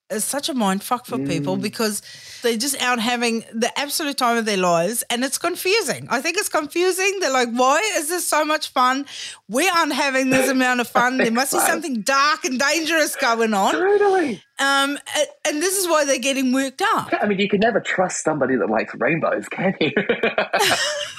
is 0.10 0.24
such 0.24 0.50
a 0.50 0.54
mind 0.54 0.84
fuck 0.84 1.06
for 1.06 1.18
people 1.18 1.58
because 1.58 2.02
they're 2.42 2.58
just 2.58 2.82
out 2.82 3.00
having 3.00 3.44
the 3.54 3.72
absolute 3.78 4.18
time 4.18 4.38
of 4.38 4.46
their 4.46 4.58
lives, 4.58 5.04
and 5.10 5.24
it's 5.24 5.38
confusing. 5.38 6.08
I 6.10 6.22
think 6.22 6.38
it's 6.38 6.50
confusing. 6.50 7.20
They're 7.20 7.32
like, 7.32 7.50
why 7.52 7.80
is 7.96 8.10
this 8.10 8.26
so 8.26 8.46
much 8.46 8.70
fun? 8.70 9.06
We 9.50 9.68
aren't 9.68 9.94
having 9.94 10.30
this 10.30 10.50
amount 10.50 10.80
of 10.82 10.88
fun. 10.88 11.18
There 11.18 11.32
must 11.32 11.54
be 11.54 11.60
something 11.68 12.02
dark 12.02 12.46
and 12.46 12.60
dangerous 12.60 13.16
going 13.16 13.54
on. 13.54 13.74
totally. 13.74 14.42
Um, 14.60 14.98
and 15.46 15.62
this 15.62 15.78
is 15.78 15.88
why 15.88 16.06
they're 16.06 16.20
getting 16.20 16.54
worked 16.54 16.82
up. 16.82 17.14
I 17.22 17.28
mean, 17.28 17.40
you 17.40 17.50
can 17.50 17.60
never 17.60 17.80
trust 17.80 18.24
somebody 18.24 18.56
that 18.56 18.70
likes 18.70 18.94
rainbows, 18.96 19.48
can 19.50 19.76
you? 19.80 19.92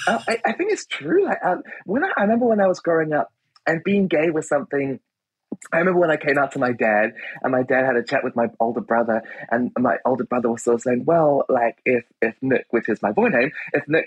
Uh, 0.07 0.17
I, 0.27 0.39
I 0.43 0.53
think 0.53 0.71
it's 0.71 0.87
true. 0.87 1.25
Like, 1.25 1.37
um, 1.45 1.61
when 1.85 2.03
I, 2.03 2.11
I 2.17 2.21
remember 2.21 2.45
when 2.47 2.59
I 2.59 2.67
was 2.67 2.79
growing 2.79 3.13
up, 3.13 3.31
and 3.67 3.83
being 3.83 4.07
gay 4.07 4.29
was 4.31 4.47
something. 4.47 4.99
I 5.71 5.77
remember 5.77 5.99
when 5.99 6.09
I 6.09 6.17
came 6.17 6.37
out 6.37 6.53
to 6.53 6.59
my 6.59 6.71
dad, 6.71 7.13
and 7.43 7.51
my 7.51 7.63
dad 7.63 7.85
had 7.85 7.95
a 7.95 8.03
chat 8.03 8.23
with 8.23 8.35
my 8.35 8.47
older 8.59 8.81
brother, 8.81 9.21
and 9.51 9.71
my 9.77 9.97
older 10.05 10.23
brother 10.23 10.49
was 10.49 10.63
sort 10.63 10.75
of 10.75 10.81
saying, 10.81 11.03
"Well, 11.05 11.45
like 11.49 11.77
if 11.85 12.05
if 12.21 12.35
Nick, 12.41 12.67
which 12.71 12.89
is 12.89 13.01
my 13.01 13.11
boy 13.11 13.27
name, 13.27 13.51
if 13.73 13.87
Nick, 13.87 14.05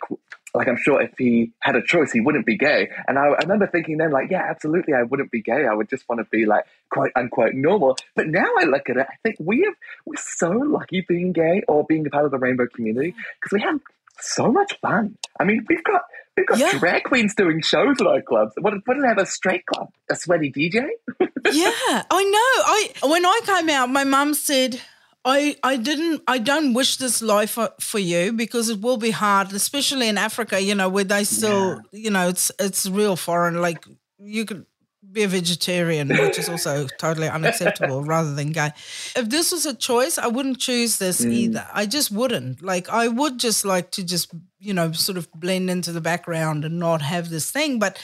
like 0.55 0.67
I'm 0.67 0.79
sure 0.79 1.01
if 1.01 1.13
he 1.19 1.53
had 1.61 1.77
a 1.77 1.83
choice, 1.83 2.11
he 2.11 2.21
wouldn't 2.21 2.47
be 2.47 2.57
gay." 2.57 2.89
And 3.07 3.19
I, 3.19 3.27
I 3.27 3.43
remember 3.43 3.67
thinking 3.67 3.99
then, 3.99 4.11
like, 4.11 4.31
yeah, 4.31 4.45
absolutely, 4.49 4.95
I 4.95 5.03
wouldn't 5.03 5.31
be 5.31 5.43
gay. 5.43 5.67
I 5.71 5.75
would 5.75 5.89
just 5.89 6.09
want 6.09 6.21
to 6.21 6.25
be 6.31 6.47
like 6.47 6.65
quote 6.91 7.13
unquote 7.15 7.55
normal. 7.55 7.97
But 8.17 8.29
now 8.29 8.49
I 8.59 8.65
look 8.65 8.89
at 8.89 8.97
it, 8.97 9.07
I 9.09 9.17
think 9.23 9.37
we 9.39 9.63
have 9.63 9.75
we're 10.07 10.15
so 10.17 10.51
lucky 10.51 11.05
being 11.07 11.33
gay 11.33 11.63
or 11.69 11.85
being 11.85 12.07
a 12.07 12.11
part 12.11 12.25
of 12.25 12.31
the 12.31 12.39
rainbow 12.39 12.67
community 12.67 13.15
because 13.41 13.53
we 13.53 13.61
have 13.61 13.79
so 14.21 14.51
much 14.51 14.79
fun. 14.81 15.17
I 15.41 15.45
mean, 15.45 15.65
we've 15.69 15.83
got 15.85 16.03
we've 16.37 16.47
got 16.47 16.59
Yeah. 16.59 16.79
drag 16.79 17.05
queens 17.05 17.35
doing 17.35 17.61
shows 17.63 17.97
at 18.01 18.07
our 18.07 18.23
clubs. 18.23 18.53
What, 18.61 18.75
what 18.85 18.95
do 18.95 19.01
they 19.01 19.09
have? 19.09 19.19
A 19.19 19.27
straight 19.27 19.67
club? 19.67 19.89
A 20.11 20.17
sweaty 20.17 20.51
DJ? 20.53 20.87
yeah, 21.53 22.03
I 22.11 22.25
know. 22.25 22.51
I 22.67 22.91
when 23.09 23.25
I 23.27 23.41
came 23.45 23.69
out, 23.71 23.89
my 23.91 24.05
mum 24.05 24.35
said, 24.35 24.81
"I 25.25 25.57
I 25.63 25.77
didn't 25.77 26.23
I 26.27 26.39
don't 26.39 26.75
wish 26.75 26.97
this 26.97 27.21
life 27.23 27.53
for, 27.53 27.71
for 27.81 27.99
you 27.99 28.33
because 28.33 28.69
it 28.69 28.81
will 28.81 28.97
be 28.97 29.11
hard, 29.11 29.53
especially 29.53 30.09
in 30.09 30.19
Africa. 30.19 30.61
You 30.63 30.75
know, 30.75 30.89
where 30.89 31.05
they 31.05 31.25
still, 31.25 31.81
you 31.93 32.11
know, 32.11 32.29
it's 32.29 32.51
it's 32.59 32.87
real 32.89 33.17
foreign. 33.17 33.61
Like 33.61 33.85
you 34.19 34.45
could 34.45 34.67
be 35.13 35.23
a 35.25 35.29
vegetarian, 35.29 36.09
which 36.09 36.39
is 36.39 36.49
also 36.49 36.87
totally 36.99 37.29
unacceptable, 37.29 38.03
rather 38.15 38.35
than 38.35 38.53
gay. 38.53 38.71
If 39.15 39.29
this 39.29 39.53
was 39.53 39.67
a 39.67 39.75
choice, 39.75 40.19
I 40.19 40.27
wouldn't 40.29 40.59
choose 40.59 40.99
this 40.99 41.23
Mm. 41.25 41.33
either. 41.33 41.67
I 41.73 41.87
just 41.87 42.11
wouldn't. 42.11 42.63
Like, 42.63 42.89
I 42.89 43.09
would 43.09 43.39
just 43.39 43.65
like 43.65 43.91
to 43.93 44.05
just, 44.05 44.33
you 44.59 44.73
know, 44.75 44.93
sort 44.93 45.19
of 45.19 45.31
blend 45.33 45.71
into 45.71 45.93
the 45.93 46.01
background 46.01 46.65
and 46.65 46.79
not 46.79 47.03
have 47.03 47.29
this 47.31 47.51
thing. 47.51 47.79
But 47.79 48.03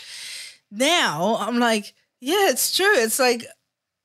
now 0.71 1.37
I'm 1.41 1.59
like, 1.59 1.95
yeah, 2.21 2.51
it's 2.51 2.77
true. 2.77 2.95
It's 2.97 3.19
like, 3.19 3.45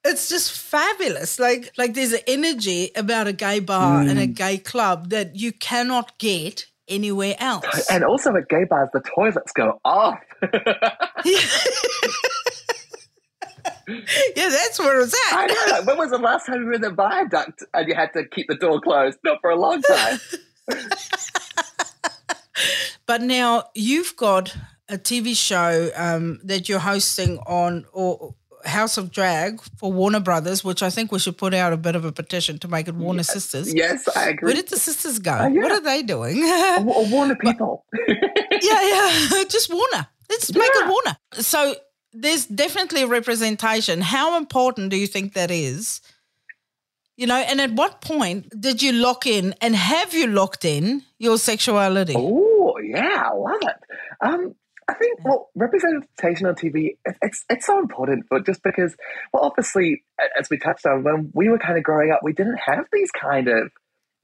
it's 0.06 0.30
just 0.30 0.52
fabulous. 0.52 1.40
Like, 1.40 1.72
like 1.78 1.94
there's 1.94 2.14
an 2.14 2.22
energy 2.28 2.92
about 2.96 3.28
a 3.28 3.34
gay 3.34 3.60
bar 3.60 4.02
and 4.02 4.20
a 4.20 4.28
gay 4.28 4.58
club 4.58 5.10
that 5.10 5.36
you 5.36 5.52
cannot 5.54 6.18
get 6.20 6.66
anywhere 6.90 7.36
else. 7.40 7.90
And 7.90 8.04
also 8.04 8.36
at 8.36 8.50
gay 8.50 8.66
bars, 8.66 8.90
the 8.94 9.00
toilets 9.16 9.52
go 9.54 9.80
off. 9.86 10.20
yeah, 14.36 14.50
that's 14.50 14.80
where 14.80 15.02
it's 15.02 15.14
at. 15.32 15.38
I 15.38 15.46
know. 15.48 15.78
Like, 15.78 15.86
when 15.88 15.98
was 15.98 16.12
the 16.12 16.18
last 16.18 16.46
time 16.46 16.62
you 16.62 16.66
were 16.68 16.74
in 16.74 16.82
the 16.82 16.92
viaduct 16.92 17.64
and 17.74 17.88
you 17.88 17.96
had 17.96 18.14
to 18.14 18.26
keep 18.28 18.48
the 18.48 18.56
door 18.56 18.80
closed? 18.82 19.18
Not 19.24 19.40
for 19.42 19.50
a 19.50 19.56
long 19.56 19.82
time. 19.82 20.20
But 23.06 23.22
now 23.22 23.66
you've 23.76 24.16
got 24.16 24.56
a 24.88 24.98
TV 24.98 25.36
show 25.36 25.90
um, 25.96 26.40
that 26.46 26.70
you're 26.70 26.80
hosting 26.80 27.38
on 27.40 27.86
or 27.92 28.34
House 28.64 28.98
of 28.98 29.12
Drag 29.12 29.62
for 29.78 29.92
Warner 29.92 30.22
Brothers, 30.22 30.64
which 30.64 30.82
I 30.82 30.90
think 30.90 31.12
we 31.12 31.20
should 31.20 31.38
put 31.38 31.54
out 31.54 31.74
a 31.74 31.78
bit 31.78 31.96
of 31.98 32.06
a 32.06 32.14
petition 32.14 32.60
to 32.60 32.70
make 32.70 32.88
it 32.88 32.96
Warner 32.96 33.24
Sisters. 33.24 33.74
yes, 33.74 34.08
I 34.16 34.30
agree. 34.30 34.48
Where 34.48 34.56
did 34.56 34.70
the 34.70 34.78
sisters 34.78 35.20
go? 35.20 35.38
Oh, 35.38 35.48
yeah. 35.48 35.62
What 35.64 35.72
are 35.74 35.82
they 35.82 36.02
doing? 36.02 36.38
Or, 36.38 36.46
yeah, 36.46 36.78
or 36.88 37.06
Warner 37.08 37.36
people. 37.36 37.86
yeah, 38.08 38.22
yeah, 38.62 39.44
just 39.50 39.70
Warner. 39.70 40.08
Let's 40.30 40.54
make 40.54 40.64
it 40.64 40.72
Yeah. 40.86 40.90
Warner. 40.90 41.18
So 41.34 41.76
there's 42.14 42.46
definitely 42.46 43.06
representation. 43.06 44.02
How 44.02 44.38
important 44.38 44.90
do 44.90 44.98
you 44.98 45.08
think 45.08 45.34
that 45.34 45.52
is? 45.52 46.02
You 47.18 47.28
know, 47.28 47.38
and 47.38 47.62
at 47.62 47.72
what 47.74 48.02
point 48.02 48.50
did 48.60 48.82
you 48.82 48.92
lock 48.92 49.28
in 49.28 49.54
and 49.62 49.76
have 49.76 50.14
you 50.14 50.28
locked 50.28 50.66
in 50.66 51.04
your 51.20 51.38
sexuality? 51.38 52.16
Oh, 52.18 52.78
yeah, 52.84 53.30
I 53.32 53.34
love 53.34 53.62
it. 53.62 53.76
Um, 54.22 54.56
I 54.88 54.94
think 54.96 55.24
well, 55.24 55.50
representation 55.56 56.46
on 56.46 56.56
TV 56.56 56.98
it's 57.06 57.46
it's 57.50 57.66
so 57.66 57.80
important, 57.80 58.26
but 58.30 58.46
just 58.46 58.64
because 58.64 58.96
well, 59.32 59.44
obviously, 59.44 60.04
as 60.38 60.50
we 60.50 60.58
touched 60.58 60.86
on 60.86 61.04
when 61.04 61.32
we 61.34 61.50
were 61.50 61.60
kind 61.60 61.78
of 61.78 61.84
growing 61.84 62.12
up, 62.12 62.20
we 62.24 62.34
didn't 62.34 62.58
have 62.58 62.86
these 62.92 63.12
kind 63.12 63.48
of 63.48 63.72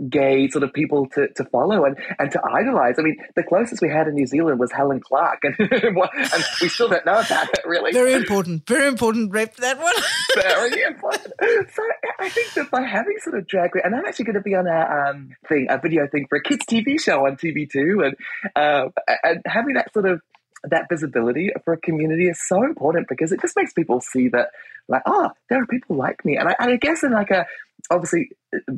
gay 0.08 0.48
sort 0.48 0.63
of 0.63 0.72
people 0.74 1.08
to, 1.08 1.27
to 1.36 1.44
follow 1.46 1.84
and, 1.86 1.98
and 2.20 2.32
to 2.32 2.41
idolize. 2.53 2.96
I 2.98 3.01
mean, 3.01 3.18
the 3.36 3.44
closest 3.44 3.82
we 3.82 3.89
had 3.89 4.08
in 4.08 4.13
New 4.13 4.25
Zealand 4.25 4.60
was 4.60 4.72
Helen 4.72 5.01
Clark, 5.01 5.44
and, 5.44 5.56
and 5.60 6.44
we 6.62 6.70
still 6.70 6.88
don't 6.88 7.06
know 7.06 7.20
about 7.20 7.50
it 7.50 7.62
really. 7.65 7.91
Very 7.91 8.13
important, 8.13 8.65
very 8.68 8.88
important 8.88 9.32
rep 9.32 9.56
that 9.58 9.77
one. 9.77 9.94
very 10.36 10.84
important. 10.84 11.34
So 11.74 11.84
I 12.20 12.29
think 12.29 12.53
that 12.53 12.72
by 12.72 12.82
having 12.82 13.15
sort 13.20 13.38
of 13.38 13.48
drag 13.48 13.72
and 13.84 13.96
I'm 13.96 14.06
actually 14.06 14.25
going 14.25 14.36
to 14.36 14.41
be 14.41 14.56
on 14.56 14.68
a 14.68 15.10
um, 15.12 15.36
thing, 15.48 15.68
a 15.70 15.77
video 15.77 16.08
thing 16.08 16.27
for 16.29 16.38
a 16.38 16.44
kids 16.44 16.65
TV 16.65 17.00
show 17.00 17.25
on 17.25 17.36
TV2, 17.36 18.06
and 18.06 18.15
uh, 18.56 18.89
and 19.24 19.41
having 19.46 19.74
that 19.75 19.91
sort 19.94 20.06
of 20.06 20.22
that 20.63 20.88
visibility 20.89 21.51
for 21.63 21.74
a 21.74 21.77
community 21.77 22.27
is 22.27 22.39
so 22.48 22.63
important 22.63 23.08
because 23.08 23.32
it 23.32 23.41
just 23.41 23.56
makes 23.56 23.72
people 23.74 24.01
see 24.01 24.27
that 24.27 24.50
like 24.89 25.01
oh 25.06 25.29
there 25.50 25.62
are 25.62 25.65
people 25.68 25.96
like 25.96 26.25
me 26.25 26.36
and 26.36 26.50
I, 26.50 26.56
and 26.60 26.72
I 26.72 26.75
guess 26.75 27.01
in 27.03 27.12
like 27.13 27.32
a 27.32 27.46
obviously 27.89 28.29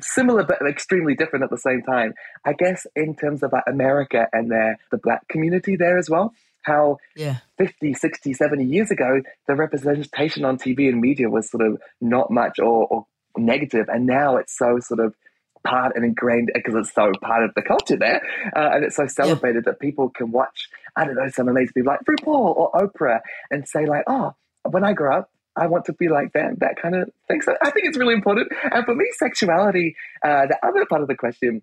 similar 0.02 0.44
but 0.44 0.58
extremely 0.68 1.16
different 1.16 1.44
at 1.44 1.50
the 1.50 1.58
same 1.58 1.82
time 1.82 2.14
I 2.46 2.54
guess 2.54 2.86
in 2.96 3.16
terms 3.16 3.44
of 3.44 3.52
like 3.52 3.64
America 3.68 4.28
and 4.32 4.52
their 4.52 4.80
the 4.92 4.98
black 4.98 5.28
community 5.28 5.76
there 5.76 5.98
as 5.98 6.10
well 6.10 6.34
how 6.64 6.98
yeah. 7.16 7.38
50, 7.58 7.94
60, 7.94 8.34
70 8.34 8.66
years 8.66 8.92
ago, 8.92 9.22
the 9.48 9.56
representation 9.56 10.46
on 10.46 10.58
TV 10.58 10.90
and 10.90 11.02
media 11.02 11.30
was 11.30 11.50
sort 11.50 11.66
of 11.66 11.82
not 12.00 12.32
much 12.32 12.60
or, 12.60 12.88
or 12.88 13.06
negative, 13.38 13.88
and 13.90 14.06
now 14.06 14.38
it's 14.38 14.58
so 14.58 14.80
sort 14.80 15.00
of 15.00 15.16
part 15.64 15.96
and 15.96 16.04
ingrained 16.04 16.50
because 16.54 16.74
it's 16.76 16.94
so 16.94 17.12
part 17.22 17.44
of 17.44 17.54
the 17.56 17.62
culture 17.62 17.98
there, 17.98 18.22
uh, 18.56 18.70
and 18.74 18.86
it's 18.86 18.96
so 18.96 19.08
celebrated 19.08 19.66
that 19.66 19.80
people 19.80 20.10
can 20.10 20.32
watch. 20.32 20.70
I 20.96 21.06
don't 21.06 21.16
know 21.16 21.30
some 21.30 21.48
amazing 21.48 21.74
people 21.74 21.94
like 21.94 22.02
RuPaul 22.02 22.56
or 22.56 22.72
Oprah 22.74 23.20
and 23.50 23.68
say 23.68 23.86
like, 23.86 24.04
"Oh, 24.08 24.36
when 24.70 24.84
I 24.84 24.94
grow 24.94 25.20
up." 25.20 25.30
I 25.56 25.68
want 25.68 25.86
to 25.86 25.94
be 25.94 26.08
like 26.08 26.34
them, 26.34 26.56
that 26.60 26.82
kind 26.82 26.96
of 26.96 27.10
thing. 27.28 27.42
So 27.42 27.56
I 27.62 27.72
think 27.72 27.88
it's 27.88 27.98
really 27.98 28.14
important. 28.14 28.52
And 28.72 28.86
for 28.86 28.96
me, 28.96 29.06
sexuality, 29.18 29.96
uh, 30.24 30.48
the 30.48 30.58
other 30.64 30.86
part 30.86 31.02
of 31.02 31.08
the 31.08 31.16
question, 31.16 31.62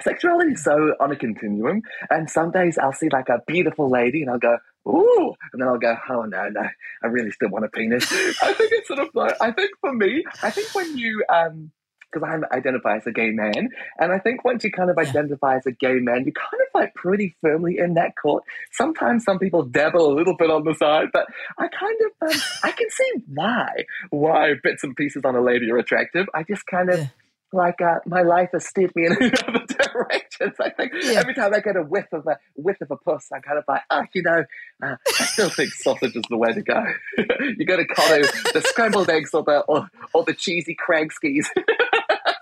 sexuality 0.00 0.52
is 0.52 0.64
so 0.64 0.94
on 1.00 1.12
a 1.12 1.16
continuum. 1.16 1.82
And 2.10 2.28
some 2.28 2.50
days 2.50 2.78
I'll 2.78 2.92
see 2.92 3.08
like 3.12 3.28
a 3.28 3.40
beautiful 3.46 3.88
lady 3.88 4.22
and 4.22 4.30
I'll 4.30 4.38
go, 4.38 4.58
ooh, 4.88 5.34
and 5.52 5.62
then 5.62 5.68
I'll 5.68 5.78
go, 5.78 5.96
oh 6.10 6.22
no, 6.22 6.48
no, 6.48 6.68
I 7.02 7.06
really 7.06 7.30
still 7.30 7.50
want 7.50 7.64
a 7.64 7.68
penis. 7.68 8.10
I 8.42 8.52
think 8.52 8.72
it's 8.72 8.88
sort 8.88 9.00
of 9.00 9.08
like, 9.14 9.36
I 9.40 9.52
think 9.52 9.70
for 9.80 9.92
me, 9.92 10.24
I 10.42 10.50
think 10.50 10.74
when 10.74 10.98
you, 10.98 11.24
um, 11.32 11.70
because 12.14 12.28
I 12.50 12.56
identify 12.56 12.96
as 12.96 13.06
a 13.06 13.12
gay 13.12 13.30
man, 13.30 13.68
and 13.98 14.12
I 14.12 14.18
think 14.18 14.44
once 14.44 14.62
you 14.64 14.70
kind 14.70 14.90
of 14.90 14.96
Yeah. 15.02 15.08
identify 15.10 15.56
as 15.56 15.66
a 15.66 15.72
gay 15.72 15.94
man, 15.94 16.24
you're 16.24 16.32
kind 16.32 16.62
of 16.62 16.68
like 16.74 16.94
pretty 16.94 17.34
firmly 17.40 17.78
in 17.78 17.94
that 17.94 18.12
court. 18.20 18.44
Sometimes 18.72 19.24
some 19.24 19.38
people 19.38 19.62
dabble 19.64 20.12
a 20.12 20.14
little 20.14 20.36
bit 20.36 20.50
on 20.50 20.64
the 20.64 20.74
side, 20.74 21.08
but 21.12 21.26
I 21.58 21.68
kind 21.68 22.00
of, 22.00 22.28
um, 22.30 22.40
I 22.62 22.70
can 22.70 22.88
see 22.90 23.12
why, 23.34 23.68
why 24.10 24.52
bits 24.62 24.84
and 24.84 24.94
pieces 24.96 25.22
on 25.24 25.34
a 25.34 25.40
lady 25.40 25.70
are 25.70 25.78
attractive. 25.78 26.26
I 26.34 26.44
just 26.44 26.66
kind 26.66 26.90
of, 26.90 26.98
Yeah. 27.00 27.06
like 27.52 27.80
uh, 27.80 28.00
my 28.06 28.22
life 28.22 28.50
has 28.52 28.66
steered 28.66 28.90
me 28.96 29.06
in 29.06 29.12
other 29.48 29.64
directions. 29.66 30.54
I 30.60 30.70
think 30.70 30.92
Yeah. 31.02 31.20
every 31.20 31.34
time 31.34 31.54
I 31.54 31.60
get 31.60 31.76
a 31.76 31.82
whiff 31.82 32.06
of 32.12 32.26
a 32.26 32.36
whiff 32.56 32.80
of 32.80 32.90
a 32.90 32.96
puss, 32.96 33.28
I'm 33.32 33.42
kind 33.42 33.58
of 33.58 33.64
like, 33.68 33.82
oh, 33.90 34.02
you 34.12 34.22
know, 34.22 34.44
uh, 34.82 34.96
I 35.06 35.24
still 35.24 35.50
think 35.50 35.70
sausage 35.72 36.16
is 36.16 36.24
the 36.28 36.36
way 36.36 36.52
to 36.52 36.62
go. 36.62 36.84
you 37.56 37.64
got 37.64 37.76
to 37.76 37.84
cotto 37.86 38.52
the 38.52 38.60
scrambled 38.66 39.08
eggs 39.08 39.32
or 39.34 39.44
the 39.44 39.60
or, 39.68 39.88
or 40.12 40.24
the 40.24 40.34
cheesy 40.34 40.74
crag 40.74 41.12
skis. 41.12 41.48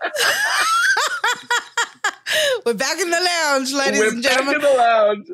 We're 2.66 2.74
back 2.74 3.00
in 3.00 3.10
the 3.10 3.20
lounge, 3.20 3.72
ladies 3.72 4.00
We're 4.00 4.08
and 4.10 4.22
back 4.22 4.32
gentlemen. 4.32 4.56
in 4.56 4.60
the 4.62 4.72
lounge. 4.74 5.26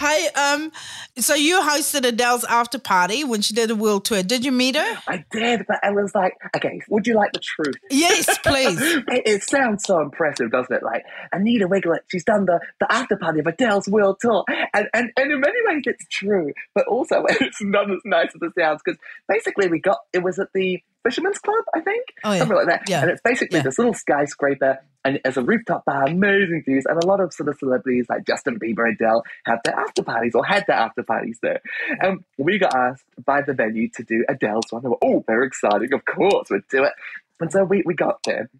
Hey, 0.00 0.28
um, 0.34 0.72
so 1.18 1.34
you 1.34 1.60
hosted 1.60 2.06
Adele's 2.06 2.44
after 2.44 2.78
party 2.78 3.22
when 3.22 3.42
she 3.42 3.52
did 3.52 3.70
a 3.70 3.74
world 3.74 4.06
tour. 4.06 4.22
Did 4.22 4.46
you 4.46 4.50
meet 4.50 4.74
her? 4.74 4.98
I 5.06 5.26
did, 5.30 5.66
but 5.68 5.76
I 5.82 5.90
was 5.90 6.14
like, 6.14 6.38
okay, 6.56 6.80
would 6.88 7.06
you 7.06 7.12
like 7.12 7.32
the 7.32 7.38
truth? 7.38 7.74
Yes, 7.90 8.38
please. 8.38 8.80
it, 8.80 9.04
it 9.26 9.42
sounds 9.42 9.84
so 9.84 10.00
impressive, 10.00 10.50
doesn't 10.50 10.74
it? 10.74 10.82
Like 10.82 11.04
Anita 11.32 11.68
Wigl'it, 11.68 11.98
she's 12.08 12.24
done 12.24 12.46
the, 12.46 12.60
the 12.80 12.90
after 12.90 13.18
party 13.18 13.40
of 13.40 13.46
Adele's 13.46 13.88
world 13.88 14.20
tour, 14.20 14.42
and, 14.72 14.88
and 14.94 15.10
and 15.18 15.32
in 15.32 15.38
many 15.38 15.58
ways 15.66 15.82
it's 15.84 16.06
true, 16.08 16.54
but 16.74 16.86
also 16.86 17.26
it's 17.28 17.60
not 17.60 17.90
as 17.90 18.00
nice 18.06 18.30
as 18.34 18.40
it 18.40 18.52
sounds 18.58 18.80
because 18.82 18.98
basically 19.28 19.68
we 19.68 19.80
got 19.80 19.98
it 20.14 20.22
was 20.22 20.38
at 20.38 20.48
the 20.54 20.82
Fisherman's 21.04 21.38
Club, 21.38 21.64
I 21.74 21.80
think, 21.80 22.04
Oh, 22.24 22.32
yeah. 22.32 22.38
something 22.40 22.56
like 22.56 22.66
that, 22.66 22.88
Yeah. 22.88 23.02
and 23.02 23.10
it's 23.10 23.22
basically 23.22 23.58
Yeah. 23.58 23.62
this 23.64 23.78
little 23.78 23.94
skyscraper. 23.94 24.78
And 25.02 25.18
as 25.24 25.38
a 25.38 25.42
rooftop 25.42 25.86
bar, 25.86 26.04
amazing 26.08 26.62
views, 26.66 26.84
and 26.86 27.02
a 27.02 27.06
lot 27.06 27.20
of 27.20 27.32
sort 27.32 27.48
of 27.48 27.56
celebrities 27.58 28.06
like 28.10 28.26
Justin 28.26 28.58
Bieber, 28.58 28.84
and 28.86 28.94
Adele 29.00 29.24
have 29.46 29.60
their 29.64 29.74
after 29.74 30.02
parties 30.02 30.34
or 30.34 30.44
had 30.44 30.64
their 30.66 30.76
after 30.76 31.02
parties 31.02 31.38
there. 31.42 31.60
And 32.00 32.22
we 32.36 32.58
got 32.58 32.74
asked 32.74 33.04
by 33.24 33.40
the 33.40 33.54
venue 33.54 33.88
to 33.94 34.02
do 34.04 34.24
Adele's 34.28 34.70
one. 34.70 34.82
They 34.82 34.88
were, 34.90 34.98
oh, 35.02 35.24
very 35.26 35.46
exciting, 35.46 35.94
of 35.94 36.04
course, 36.04 36.50
we'd 36.50 36.68
do 36.70 36.84
it. 36.84 36.92
And 37.40 37.50
so 37.50 37.64
we, 37.64 37.82
we 37.86 37.94
got 37.94 38.22
there. 38.24 38.50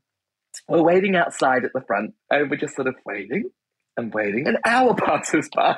We're 0.67 0.83
waiting 0.83 1.17
outside 1.17 1.65
at 1.67 1.73
the 1.75 1.83
front, 1.83 2.15
and 2.31 2.51
we're 2.51 2.57
just 2.57 2.75
sort 2.75 2.89
of 2.89 2.95
waiting 3.05 3.51
and 3.99 4.15
waiting. 4.15 4.47
An 4.47 4.57
hour 4.65 4.95
passes 4.99 5.51
by, 5.55 5.77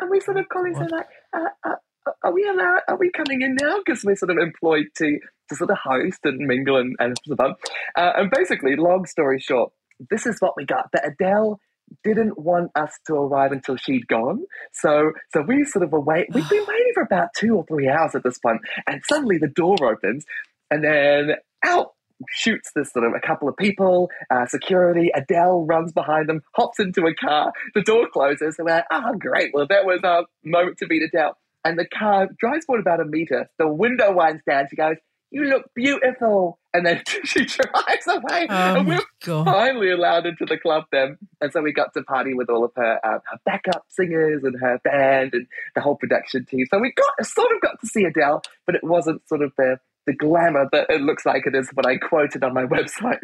and 0.00 0.10
we 0.10 0.20
sort 0.20 0.36
of 0.36 0.48
call 0.50 0.66
each 0.66 0.76
other 0.76 0.88
like, 0.90 1.06
uh, 1.32 1.48
uh, 1.64 1.74
"Are 2.22 2.32
we 2.32 2.48
allowed? 2.48 2.80
Are 2.88 2.96
we 2.96 3.10
coming 3.10 3.42
in 3.42 3.56
now?" 3.60 3.78
Because 3.84 4.04
we're 4.04 4.16
sort 4.16 4.30
of 4.30 4.38
employed 4.38 4.86
to 4.98 5.18
to 5.48 5.56
sort 5.56 5.70
of 5.70 5.78
host 5.78 6.20
and 6.24 6.38
mingle 6.46 6.76
and 6.76 6.96
and 6.98 7.10
have 7.10 7.16
some 7.26 7.36
fun. 7.36 7.54
Uh, 7.96 8.12
and 8.16 8.30
basically, 8.30 8.76
long 8.76 9.06
story 9.06 9.40
short, 9.40 9.72
this 10.10 10.26
is 10.26 10.36
what 10.40 10.54
we 10.56 10.64
got. 10.64 10.90
That 10.92 11.06
Adele 11.06 11.60
didn't 12.04 12.38
want 12.38 12.70
us 12.74 12.92
to 13.06 13.14
arrive 13.14 13.52
until 13.52 13.76
she'd 13.76 14.06
gone. 14.08 14.44
So 14.72 15.12
so 15.32 15.42
we 15.42 15.64
sort 15.64 15.84
of 15.84 15.92
await. 15.92 16.28
We've 16.32 16.48
been 16.48 16.64
waiting 16.68 16.92
for 16.94 17.02
about 17.02 17.28
two 17.36 17.56
or 17.56 17.64
three 17.66 17.88
hours 17.88 18.14
at 18.14 18.22
this 18.22 18.38
point, 18.38 18.60
and 18.86 19.02
suddenly 19.08 19.38
the 19.38 19.48
door 19.48 19.76
opens, 19.82 20.24
and 20.70 20.84
then 20.84 21.32
out 21.64 21.92
shoots 22.30 22.70
this 22.74 22.92
sort 22.92 23.04
of 23.04 23.12
a 23.14 23.26
couple 23.26 23.48
of 23.48 23.56
people, 23.56 24.08
uh, 24.30 24.46
security. 24.46 25.10
Adele 25.14 25.64
runs 25.66 25.92
behind 25.92 26.28
them, 26.28 26.40
hops 26.54 26.78
into 26.78 27.06
a 27.06 27.14
car. 27.14 27.52
The 27.74 27.82
door 27.82 28.08
closes, 28.12 28.56
and 28.58 28.66
we're 28.66 28.76
like, 28.76 28.84
"Oh, 28.90 29.14
great! 29.18 29.52
Well, 29.52 29.66
that 29.68 29.84
was 29.84 30.00
our 30.04 30.26
moment 30.44 30.78
to 30.78 30.86
meet 30.86 31.02
Adele." 31.02 31.36
And 31.64 31.78
the 31.78 31.86
car 31.86 32.28
drives 32.38 32.64
forward 32.64 32.80
about 32.80 33.00
a 33.00 33.04
meter. 33.04 33.48
The 33.58 33.68
window 33.68 34.12
winds 34.12 34.42
down. 34.46 34.66
She 34.68 34.76
goes, 34.76 34.96
"You 35.30 35.44
look 35.44 35.66
beautiful," 35.74 36.58
and 36.74 36.84
then 36.86 37.02
she 37.24 37.44
drives 37.44 38.06
away. 38.08 38.46
Oh 38.50 38.76
and 38.76 38.86
my 38.88 38.96
we're 38.96 39.04
god. 39.24 39.44
finally 39.44 39.90
allowed 39.90 40.26
into 40.26 40.44
the 40.44 40.58
club 40.58 40.84
then. 40.90 41.18
And 41.40 41.52
so 41.52 41.62
we 41.62 41.72
got 41.72 41.94
to 41.94 42.02
party 42.02 42.34
with 42.34 42.50
all 42.50 42.64
of 42.64 42.72
her, 42.76 42.98
uh, 43.04 43.18
her 43.30 43.38
backup 43.44 43.84
singers 43.88 44.42
and 44.44 44.58
her 44.60 44.80
band 44.82 45.34
and 45.34 45.46
the 45.74 45.80
whole 45.80 45.96
production 45.96 46.44
team. 46.46 46.66
So 46.70 46.78
we 46.78 46.92
got 46.92 47.26
sort 47.26 47.52
of 47.52 47.60
got 47.60 47.80
to 47.80 47.86
see 47.86 48.04
Adele, 48.04 48.42
but 48.66 48.74
it 48.74 48.82
wasn't 48.84 49.26
sort 49.28 49.42
of 49.42 49.52
the 49.56 49.78
the 50.06 50.14
glamour 50.14 50.68
that 50.72 50.90
it 50.90 51.00
looks 51.00 51.24
like 51.24 51.46
it 51.46 51.54
is 51.54 51.70
what 51.74 51.86
I 51.86 51.96
quoted 51.96 52.42
on 52.42 52.54
my 52.54 52.64
website. 52.66 53.20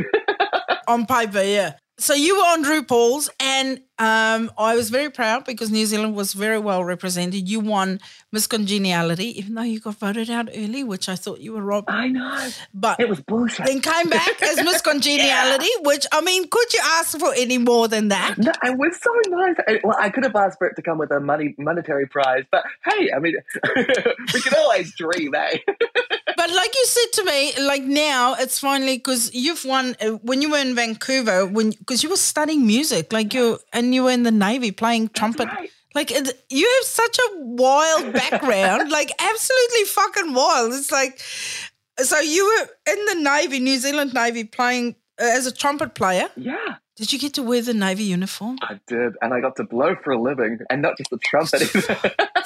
On 0.87 1.07
paper, 1.07 1.43
yeah. 1.43 1.75
So 1.99 2.15
you 2.15 2.37
were 2.37 2.43
on 2.45 2.65
RuPaul's, 2.65 3.29
and 3.41 3.81
um, 3.99 4.53
I 4.57 4.77
was 4.77 4.89
very 4.91 5.11
proud 5.11 5.45
because 5.45 5.71
New 5.71 5.85
Zealand 5.85 6.15
was 6.15 6.33
very 6.33 6.59
well 6.59 6.85
represented. 6.85 7.49
You 7.49 7.59
won 7.61 7.99
Miss 8.31 8.47
Congeniality, 8.47 9.37
even 9.39 9.55
though 9.55 9.63
you 9.63 9.81
got 9.81 9.97
voted 9.97 10.31
out 10.31 10.49
early, 10.57 10.85
which 10.85 11.09
I 11.09 11.17
thought 11.17 11.41
you 11.41 11.53
were 11.55 11.63
robbed. 11.63 11.91
I 11.91 12.07
know. 12.09 12.49
But 12.73 13.01
It 13.01 13.09
was 13.09 13.21
bullshit. 13.21 13.67
then 13.67 13.81
came 13.81 14.09
back 14.09 14.41
as 14.51 14.57
Miss 14.59 14.81
Congeniality, 14.81 15.69
which 15.81 16.07
I 16.13 16.21
mean, 16.21 16.47
could 16.49 16.73
you 16.73 16.81
ask 16.85 17.19
for 17.19 17.35
any 17.37 17.59
more 17.59 17.89
than 17.89 18.09
that? 18.09 18.37
No, 18.39 18.53
it 18.63 18.79
was 18.79 18.97
so 19.01 19.11
nice. 19.31 19.57
I- 19.67 19.81
Well, 19.83 19.97
I 19.99 20.11
could 20.11 20.23
have 20.25 20.37
asked 20.37 20.59
for 20.59 20.69
it 20.69 20.77
to 20.77 20.83
come 20.83 20.99
with 20.99 21.11
a 21.11 21.19
money 21.21 21.55
monetary 21.59 22.07
prize, 22.07 22.45
but 22.53 22.63
hey, 22.85 23.11
I 23.15 23.19
mean, 23.19 23.35
we 23.77 24.41
can 24.41 24.55
always 24.57 24.95
dream, 24.95 25.35
eh? 25.35 25.59
But 26.49 26.57
like 26.57 26.75
you 26.75 26.87
said 26.87 27.13
to 27.13 27.25
me, 27.25 27.53
like 27.67 27.83
now 27.83 28.35
it's 28.35 28.59
finally 28.59 28.97
because 28.97 29.35
you've 29.35 29.67
won 29.67 29.95
uh, 30.01 30.13
when 30.23 30.41
you 30.41 30.51
were 30.51 30.57
in 30.59 30.75
Vancouver 30.75 31.45
when 31.45 31.73
because 31.73 32.03
you 32.03 32.09
were 32.09 32.17
studying 32.17 32.67
music, 32.67 33.13
like 33.13 33.35
you 33.35 33.59
and 33.75 33.95
you 33.95 34.05
were 34.05 34.11
in 34.11 34.23
the 34.23 34.31
navy 34.31 34.73
playing 34.73 35.11
trumpet. 35.11 35.47
right. 35.47 35.71
Like 35.95 36.11
it, 36.11 36.43
you 36.49 36.67
have 36.79 36.87
such 36.87 37.19
a 37.19 37.29
wild 37.41 38.13
background, 38.23 38.91
like 38.91 39.11
absolutely 39.19 39.85
fucking 39.85 40.33
wild. 40.33 40.73
It's 40.73 40.91
like 40.91 41.21
so 41.99 42.19
you 42.19 42.47
were 42.47 42.95
in 42.95 43.05
the 43.05 43.31
navy, 43.31 43.59
New 43.61 43.77
Zealand 43.77 44.15
Navy, 44.15 44.45
playing 44.45 44.97
uh, 45.21 45.25
as 45.25 45.47
a 45.47 45.53
trumpet 45.53 45.95
player. 45.95 46.29
Yeah, 46.35 46.77
Did 46.97 47.13
you 47.13 47.19
get 47.19 47.35
to 47.35 47.43
wear 47.43 47.61
the 47.61 47.75
navy 47.75 48.05
uniform? 48.05 48.57
I 48.63 48.81
did, 48.87 49.17
and 49.21 49.35
I 49.35 49.43
got 49.43 49.57
to 49.57 49.65
blow 49.65 49.97
for 50.03 50.13
a 50.13 50.19
living, 50.19 50.61
and 50.71 50.81
not 50.81 50.97
just 50.97 51.11
the 51.11 51.19
trumpet. 51.19 51.63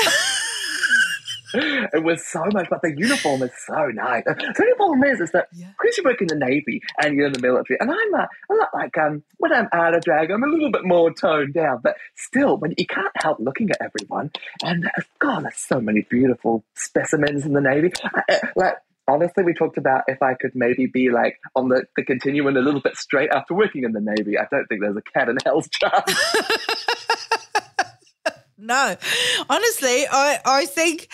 it 1.92 2.02
was 2.02 2.26
so 2.26 2.42
much, 2.52 2.68
but 2.70 2.82
the 2.82 2.94
uniform 2.96 3.42
is 3.42 3.50
so 3.66 3.86
nice. 3.88 4.24
So 4.26 4.34
the 4.34 4.54
only 4.62 4.74
problem 4.76 5.04
is, 5.04 5.20
is 5.20 5.30
that 5.32 5.48
Yeah. 5.52 5.68
because 5.80 5.96
you 5.98 6.04
work 6.04 6.20
in 6.20 6.28
the 6.28 6.36
navy 6.36 6.80
and 7.02 7.14
you're 7.14 7.26
in 7.26 7.32
the 7.32 7.40
military, 7.40 7.78
and 7.80 7.90
I'm, 7.90 8.14
uh, 8.14 8.26
I'm 8.50 8.56
not 8.58 8.70
like 8.74 8.96
um 8.98 9.22
when 9.38 9.52
I'm 9.52 9.68
out 9.72 9.94
of 9.94 10.02
drag, 10.04 10.30
I'm 10.30 10.42
a 10.42 10.46
little 10.46 10.70
bit 10.70 10.84
more 10.84 11.12
toned 11.12 11.54
down, 11.54 11.80
but 11.82 11.96
still, 12.16 12.56
when 12.56 12.74
you 12.76 12.86
can't 12.86 13.12
help 13.16 13.38
looking 13.40 13.70
at 13.70 13.78
everyone, 13.80 14.30
and 14.62 14.86
uh, 14.86 15.02
God, 15.18 15.44
there's 15.44 15.56
so 15.56 15.80
many 15.80 16.02
beautiful 16.08 16.64
specimens 16.74 17.44
in 17.46 17.52
the 17.52 17.60
navy. 17.60 17.90
I, 18.04 18.22
I- 18.28 18.40
like 18.56 18.74
honestly, 19.08 19.42
we 19.42 19.52
talked 19.52 19.76
about 19.78 20.02
if 20.06 20.22
I 20.22 20.34
could 20.34 20.52
maybe 20.54 20.86
be 20.86 21.10
like 21.10 21.36
on 21.56 21.68
the, 21.68 21.84
the 21.96 22.04
continuum 22.04 22.56
a 22.56 22.60
little 22.60 22.80
bit 22.80 22.96
straight 22.96 23.30
after 23.30 23.52
working 23.52 23.82
in 23.84 23.92
the 23.92 24.00
navy. 24.00 24.38
I 24.38 24.46
don't 24.50 24.64
think 24.66 24.80
there's 24.80 24.96
a 24.96 25.02
cat 25.02 25.28
in 25.28 25.36
hell's 25.44 25.68
chance. 25.72 26.14
No, 28.64 28.96
honestly, 29.50 30.06
I, 30.08 30.38
I 30.44 30.66
think 30.66 31.08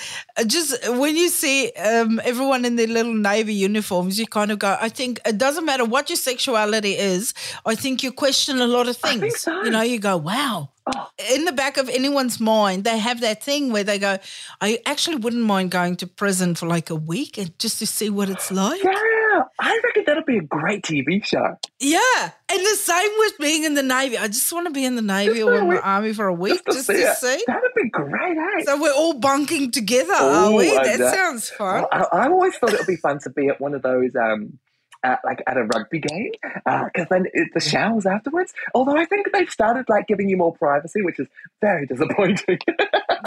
just 0.46 0.76
when 0.98 1.16
you 1.16 1.30
see 1.30 1.70
um, 1.72 2.20
everyone 2.22 2.66
in 2.66 2.76
their 2.76 2.86
little 2.86 3.14
navy 3.14 3.54
uniforms, 3.54 4.20
you 4.20 4.26
kind 4.26 4.52
of 4.52 4.58
go. 4.58 4.76
I 4.78 4.90
think 4.90 5.18
it 5.24 5.38
doesn't 5.38 5.64
matter 5.64 5.86
what 5.86 6.10
your 6.10 6.18
sexuality 6.18 6.92
is. 6.92 7.32
I 7.64 7.74
think 7.74 8.02
you 8.02 8.12
question 8.12 8.60
a 8.60 8.66
lot 8.66 8.86
of 8.86 8.98
things. 8.98 9.40
so. 9.40 9.62
You 9.64 9.70
know, 9.70 9.80
you 9.80 9.98
go, 9.98 10.18
"Wow." 10.18 10.68
Oh. 10.94 11.08
In 11.34 11.46
the 11.46 11.52
back 11.52 11.78
of 11.78 11.88
anyone's 11.88 12.38
mind, 12.38 12.84
they 12.84 12.98
have 12.98 13.22
that 13.22 13.42
thing 13.42 13.72
where 13.72 13.84
they 13.84 13.98
go, 13.98 14.18
"I 14.60 14.80
actually 14.84 15.16
wouldn't 15.16 15.42
mind 15.42 15.70
going 15.70 15.96
to 15.96 16.06
prison 16.06 16.54
for 16.54 16.66
like 16.66 16.90
a 16.90 16.94
week 16.94 17.38
and 17.38 17.58
just 17.58 17.78
to 17.78 17.86
see 17.86 18.10
what 18.10 18.28
it's 18.28 18.50
like." 18.50 18.84
Yeah, 18.84 18.92
I 19.58 19.80
reckon 19.84 20.04
that'll 20.06 20.24
be 20.24 20.38
a 20.38 20.42
great 20.42 20.82
TV 20.82 21.24
show. 21.24 21.56
Yeah, 21.80 22.30
and 22.50 22.60
the 22.60 22.76
same 22.76 23.10
with 23.18 23.38
being 23.38 23.64
in 23.64 23.74
the 23.74 23.82
navy. 23.82 24.16
I 24.18 24.26
just 24.28 24.52
want 24.52 24.66
to 24.66 24.72
be 24.72 24.84
in 24.84 24.96
the 24.96 25.02
navy 25.02 25.42
or 25.42 25.54
in 25.54 25.68
the 25.68 25.82
army 25.82 26.12
for 26.12 26.26
a 26.26 26.34
week 26.34 26.60
just, 26.66 26.86
to 26.86 26.92
it. 26.94 27.16
see. 27.16 27.42
That'd 27.46 27.70
be 27.76 27.88
great, 27.90 28.36
eh? 28.36 28.64
So 28.64 28.80
we're 28.80 28.92
all 28.92 29.14
bunking 29.14 29.70
together, 29.70 30.12
are 30.14 30.52
we? 30.52 30.76
I 30.76 30.82
That 30.84 30.98
know. 31.00 31.12
sounds 31.12 31.50
fun. 31.50 31.86
Well, 31.92 32.08
I, 32.12 32.24
I 32.24 32.28
always 32.28 32.56
thought 32.56 32.72
it 32.72 32.78
would 32.78 32.86
be 32.86 32.96
fun 32.96 33.18
to 33.20 33.30
be 33.30 33.48
at 33.48 33.60
one 33.60 33.74
of 33.74 33.82
those, 33.82 34.10
um, 34.16 34.58
uh, 35.04 35.16
like 35.24 35.42
at 35.46 35.56
a 35.56 35.64
rugby 35.64 36.00
game, 36.00 36.32
because 36.64 37.06
then 37.10 37.26
it, 37.32 37.48
the 37.54 37.60
showers 37.60 38.06
afterwards. 38.06 38.52
Although 38.74 38.96
I 38.96 39.04
think 39.04 39.30
they've 39.32 39.50
started 39.50 39.88
like 39.88 40.06
giving 40.06 40.28
you 40.28 40.36
more 40.36 40.54
privacy, 40.54 41.02
which 41.02 41.18
is 41.18 41.28
very 41.60 41.86
disappointing. 41.86 42.58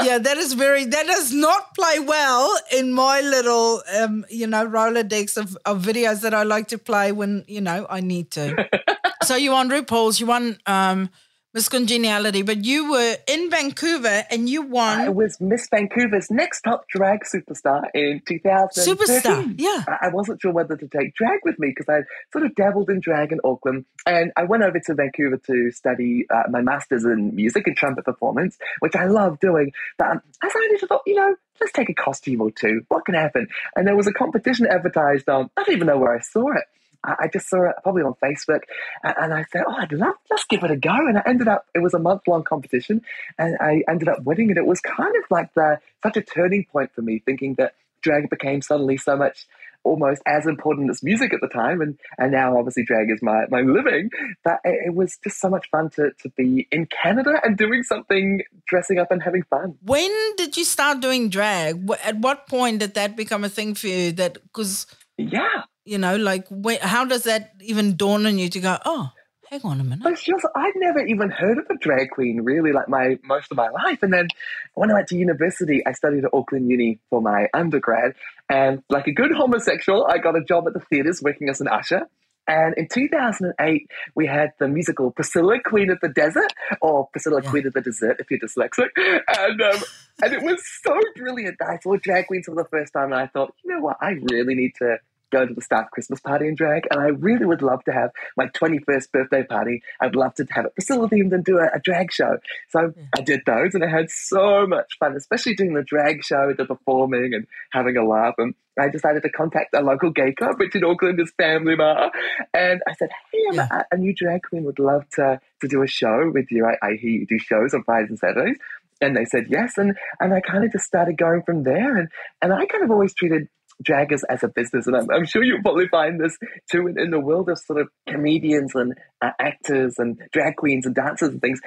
yeah, 0.04 0.18
that 0.18 0.38
is 0.38 0.54
very. 0.54 0.86
That 0.86 1.08
does 1.08 1.34
not 1.34 1.74
play 1.75 2.00
well 2.00 2.58
in 2.75 2.92
my 2.94 3.22
little, 3.22 3.84
um, 4.00 4.25
you 4.30 4.48
know, 4.48 4.68
Rolodex 4.68 5.38
of, 5.38 5.58
of 5.66 5.81
videos 5.81 6.22
that 6.22 6.34
I 6.34 6.44
like 6.44 6.68
to 6.70 6.77
play 6.77 7.12
when 7.12 7.46
you 7.48 7.62
know 7.62 7.88
I 7.90 8.01
need 8.01 8.31
to. 8.31 8.68
so 9.24 9.36
you 9.36 9.51
won 9.51 9.70
RuPaul's, 9.70 10.20
you 10.20 10.25
won 10.25 10.57
um, 10.66 11.10
Miss 11.53 11.68
Congeniality, 11.68 12.44
but 12.44 12.64
you 12.64 12.92
were 12.92 13.18
in 13.27 13.50
Vancouver 13.50 14.24
and 14.31 14.48
you 14.48 14.61
won. 14.61 15.01
I 15.01 15.09
was 15.09 15.42
Miss 15.42 15.68
Vancouver's 15.68 16.31
next 16.31 16.61
top 16.61 16.87
drag 16.87 17.25
superstar 17.25 17.83
in 17.94 18.22
2000. 18.25 18.96
Superstar. 18.96 19.53
Yeah, 19.57 19.83
I 19.87 20.07
wasn't 20.14 20.42
sure 20.42 20.53
whether 20.53 20.77
to 20.77 20.87
take 20.87 21.14
drag 21.14 21.40
with 21.44 21.59
me 21.59 21.74
because 21.75 21.90
I 21.90 22.03
sort 22.31 22.46
of 22.46 22.55
dabbled 22.55 22.90
in 22.90 23.01
drag 23.01 23.33
in 23.33 23.42
Auckland. 23.44 23.83
And 24.05 24.31
I 24.37 24.46
went 24.46 24.64
over 24.64 24.79
to 24.79 24.94
Vancouver 24.94 25.42
to 25.48 25.72
study 25.72 26.25
uh, 26.33 26.44
my 26.50 26.61
master's 26.61 27.03
in 27.03 27.35
music 27.35 27.68
and 27.68 27.75
trumpet 27.75 28.05
performance, 28.05 28.57
which 28.79 28.96
I 28.96 29.07
love 29.07 29.42
doing. 29.42 29.74
But 29.98 30.07
um, 30.07 30.22
I 30.42 30.48
decided 30.48 30.79
to 30.79 30.87
thought, 30.87 31.01
you 31.05 31.16
know, 31.16 31.35
let's 31.59 31.74
take 31.74 31.90
a 31.90 31.94
costume 31.94 32.40
or 32.40 32.51
two. 32.51 32.83
What 32.87 33.03
can 33.03 33.16
happen? 33.16 33.50
And 33.75 33.85
there 33.85 33.98
was 33.98 34.07
a 34.07 34.14
competition 34.14 34.68
advertised 34.68 35.27
on, 35.27 35.50
I 35.57 35.64
don't 35.64 35.75
even 35.75 35.87
know 35.87 35.98
where 35.98 36.16
I 36.16 36.22
saw 36.22 36.53
it. 36.53 36.64
I 37.03 37.29
just 37.31 37.50
saw 37.50 37.70
it 37.70 37.75
probably 37.83 38.03
on 38.03 38.16
Facebook, 38.24 38.61
and, 39.03 39.16
and 39.18 39.33
I 39.33 39.46
said, 39.51 39.64
"Oh, 39.68 39.75
I'd 39.77 39.92
love, 39.92 40.16
let's 40.29 40.46
give 40.46 40.64
it 40.64 40.72
a 40.72 40.77
go." 40.77 40.92
And 40.92 41.18
I 41.18 41.24
ended 41.25 41.48
up, 41.48 41.66
it 41.74 41.79
was 41.79 41.94
a 41.94 42.00
month 42.00 42.27
long 42.27 42.44
competition, 42.44 43.01
and 43.37 43.57
I 43.59 43.83
ended 43.90 44.07
up 44.07 44.24
winning. 44.24 44.50
And 44.50 44.57
it 44.57 44.66
was 44.66 44.79
kind 44.81 45.16
of 45.16 45.24
like 45.29 45.53
the 45.53 45.79
such 46.03 46.18
a 46.18 46.22
turning 46.22 46.66
point 46.66 46.92
for 46.94 47.01
me, 47.01 47.22
thinking 47.25 47.55
that 47.55 47.75
drag 48.01 48.29
became 48.29 48.61
suddenly 48.61 48.98
so 48.98 49.16
much 49.16 49.48
almost 49.83 50.22
as 50.27 50.46
important 50.46 50.90
as 50.90 51.01
music 51.01 51.33
at 51.33 51.42
the 51.42 51.48
time 51.48 51.81
and 51.81 51.98
and 52.20 52.31
now 52.31 52.55
obviously 52.57 52.83
drag 52.83 53.09
is 53.09 53.20
my 53.22 53.46
my 53.50 53.61
living 53.61 54.09
but 54.44 54.59
it, 54.64 54.87
it 54.87 54.94
was 54.94 55.18
just 55.24 55.40
so 55.40 55.50
much 55.50 55.68
fun 55.72 55.90
to 55.90 56.11
to 56.22 56.29
be 56.37 56.68
in 56.72 56.85
canada 56.85 57.40
and 57.44 57.57
doing 57.57 57.81
something 57.81 58.42
dressing 58.68 59.00
up 59.00 59.09
and 59.11 59.24
having 59.24 59.44
fun 59.44 59.75
When 59.81 60.11
did 60.35 60.55
you 60.55 60.66
start 60.66 61.00
doing 61.00 61.29
drag? 61.29 61.90
At 62.03 62.18
what 62.18 62.48
point 62.48 62.79
did 62.79 62.94
that 62.94 63.16
become 63.16 63.44
a 63.44 63.50
thing 63.50 63.74
for 63.74 63.87
you? 63.87 64.11
That 64.11 64.33
because 64.44 64.85
yeah 65.29 65.64
you 65.84 65.98
know, 65.98 66.16
like, 66.16 66.48
when, 66.50 66.79
how 66.79 67.05
does 67.05 67.24
that 67.24 67.53
even 67.62 67.96
dawn 67.96 68.25
on 68.25 68.38
you 68.38 68.50
to 68.50 68.60
go? 68.60 68.77
Oh, 68.86 69.10
hang 69.50 69.62
on 69.64 69.79
a 69.79 69.84
minute. 69.84 70.20
She 70.20 70.31
was, 70.31 70.46
I'd 70.55 70.74
never 70.75 71.05
even 71.05 71.29
heard 71.31 71.57
of 71.57 71.66
a 71.70 71.75
drag 71.77 72.12
queen 72.12 72.42
really 72.44 72.72
like 72.72 72.88
my 72.88 73.18
most 73.24 73.51
of 73.51 73.57
my 73.57 73.70
life. 73.70 74.03
And 74.03 74.14
then 74.14 74.27
when 74.75 74.92
I 74.92 74.94
went 74.94 75.07
to 75.07 75.18
university, 75.18 75.86
I 75.86 75.94
studied 75.94 76.24
at 76.24 76.34
Auckland 76.34 76.70
Uni 76.70 77.00
for 77.10 77.22
my 77.22 77.48
undergrad. 77.53 78.14
And 78.50 78.84
like 78.90 79.07
a 79.07 79.12
good 79.12 79.31
homosexual, 79.31 80.05
I 80.07 80.20
got 80.20 80.38
a 80.38 80.44
job 80.44 80.68
at 80.68 80.74
the 80.74 80.79
theatres 80.79 81.22
working 81.22 81.50
as 81.50 81.62
an 81.62 81.68
usher. 81.68 82.07
And 82.48 82.75
in 82.75 82.88
2008, 82.88 83.88
we 84.16 84.27
had 84.27 84.51
the 84.60 84.68
musical 84.68 85.12
Priscilla, 85.12 85.60
Queen 85.64 85.90
of 85.90 86.00
the 86.01 86.10
Desert, 86.10 86.51
or 86.81 87.07
Priscilla, 87.12 87.42
Yeah. 87.44 87.50
Queen 87.50 87.68
of 87.68 87.74
the 87.74 87.81
Desert, 87.81 88.20
if 88.20 88.29
you're 88.29 88.40
dyslexic. 88.40 88.90
And, 88.98 89.62
um, 89.62 89.81
and 90.24 90.34
it 90.34 90.42
was 90.42 90.62
so 90.84 91.00
brilliant. 91.16 91.57
I 91.62 91.77
saw 91.81 91.96
drag 91.98 92.27
queens 92.27 92.48
for 92.48 92.55
the 92.55 92.66
first 92.66 92.94
time, 92.94 93.14
and 93.14 93.22
I 93.22 93.27
thought, 93.27 93.53
you 93.64 93.74
know 93.74 93.81
what? 93.81 93.98
I 94.01 94.12
really 94.31 94.55
need 94.55 94.74
to 94.79 94.98
go 95.31 95.46
to 95.46 95.53
the 95.53 95.61
staff 95.61 95.89
Christmas 95.91 96.20
party 96.20 96.48
in 96.48 96.55
drag. 96.55 96.87
And 96.91 97.01
I 97.01 97.07
really 97.07 97.46
would 97.46 97.61
love 97.61 97.83
to 97.85 97.91
have 97.91 98.11
my 98.37 98.48
21st 98.48 99.11
birthday 99.11 99.44
party. 99.44 99.81
I'd 100.00 100.15
love 100.15 100.35
to 100.35 100.46
have 100.51 100.65
it 100.65 100.75
Priscilla 100.75 101.09
themed 101.09 101.33
and 101.33 101.44
do 101.44 101.57
a, 101.57 101.67
a 101.75 101.79
drag 101.79 102.11
show. 102.11 102.37
So 102.70 102.94
I 103.17 103.22
did 103.22 103.41
those, 103.46 103.74
and 103.74 103.83
I 103.83 103.87
had 103.87 104.09
so 104.09 104.67
much 104.67 104.98
fun, 105.00 105.15
especially 105.15 105.55
doing 105.55 105.74
the 105.74 105.83
drag 105.83 106.24
show, 106.24 106.53
the 106.57 106.65
performing, 106.65 107.33
and 107.33 107.48
having 107.72 107.98
a 107.98 108.05
laugh. 108.05 108.35
And 108.37 108.53
I 108.79 108.89
decided 108.89 109.24
to 109.24 109.29
contact 109.29 109.74
a 109.75 109.81
local 109.81 110.11
gay 110.11 110.33
club, 110.33 110.55
which 110.57 110.75
in 110.75 110.83
Auckland 110.83 111.20
is 111.20 111.31
Family 111.37 111.75
Bar. 111.75 112.11
And 112.53 112.81
I 112.87 112.94
said, 112.94 113.09
hey, 113.31 113.39
I'm 113.51 113.59
a, 113.59 113.85
a 113.91 113.98
new 113.98 114.13
drag 114.13 114.44
queen, 114.44 114.63
would 114.63 114.79
love 114.79 115.07
to, 115.15 115.39
to 115.61 115.67
do 115.67 115.81
a 115.81 115.87
show 115.87 116.31
with 116.33 116.51
you. 116.51 116.65
I, 116.65 116.85
I 116.85 116.94
hear 116.94 117.11
you 117.11 117.25
do 117.25 117.37
shows 117.37 117.74
on 117.74 117.83
Fridays 117.83 118.09
and 118.09 118.20
Saturdays. 118.20 118.57
And 119.01 119.17
they 119.17 119.25
said 119.25 119.48
yes. 119.50 119.77
And, 119.77 119.98
and 120.20 120.33
I 120.33 120.41
kind 120.41 120.63
of 120.63 120.72
just 120.72 120.85
started 120.85 121.17
going 121.17 121.41
from 121.44 121.63
there. 121.63 121.98
And, 121.98 122.07
and 122.41 122.53
I 122.53 122.65
kind 122.65 122.83
of 122.83 122.91
always 122.91 123.13
treated 123.13 123.48
drag 123.81 124.11
as, 124.11 124.24
as 124.25 124.44
a 124.44 124.48
business. 124.48 124.87
And 124.87 124.96
I'm, 124.96 125.09
I'm 125.11 125.25
sure 125.25 125.44
you'll 125.44 125.61
probably 125.61 125.87
find 125.87 126.20
this 126.20 126.37
too 126.72 126.87
in, 126.87 127.00
in 127.00 127.11
the 127.11 127.20
world 127.20 127.50
of 127.50 127.59
sort 127.59 127.79
of 127.79 127.87
comedians 128.07 128.75
and 128.75 128.94
uh, 129.22 129.31
actors 129.39 129.96
and 129.98 130.20
drag 130.31 130.55
queens 130.55 130.85
and 130.85 130.96
dancers 130.96 131.29
and 131.29 131.41
things. 131.41 131.59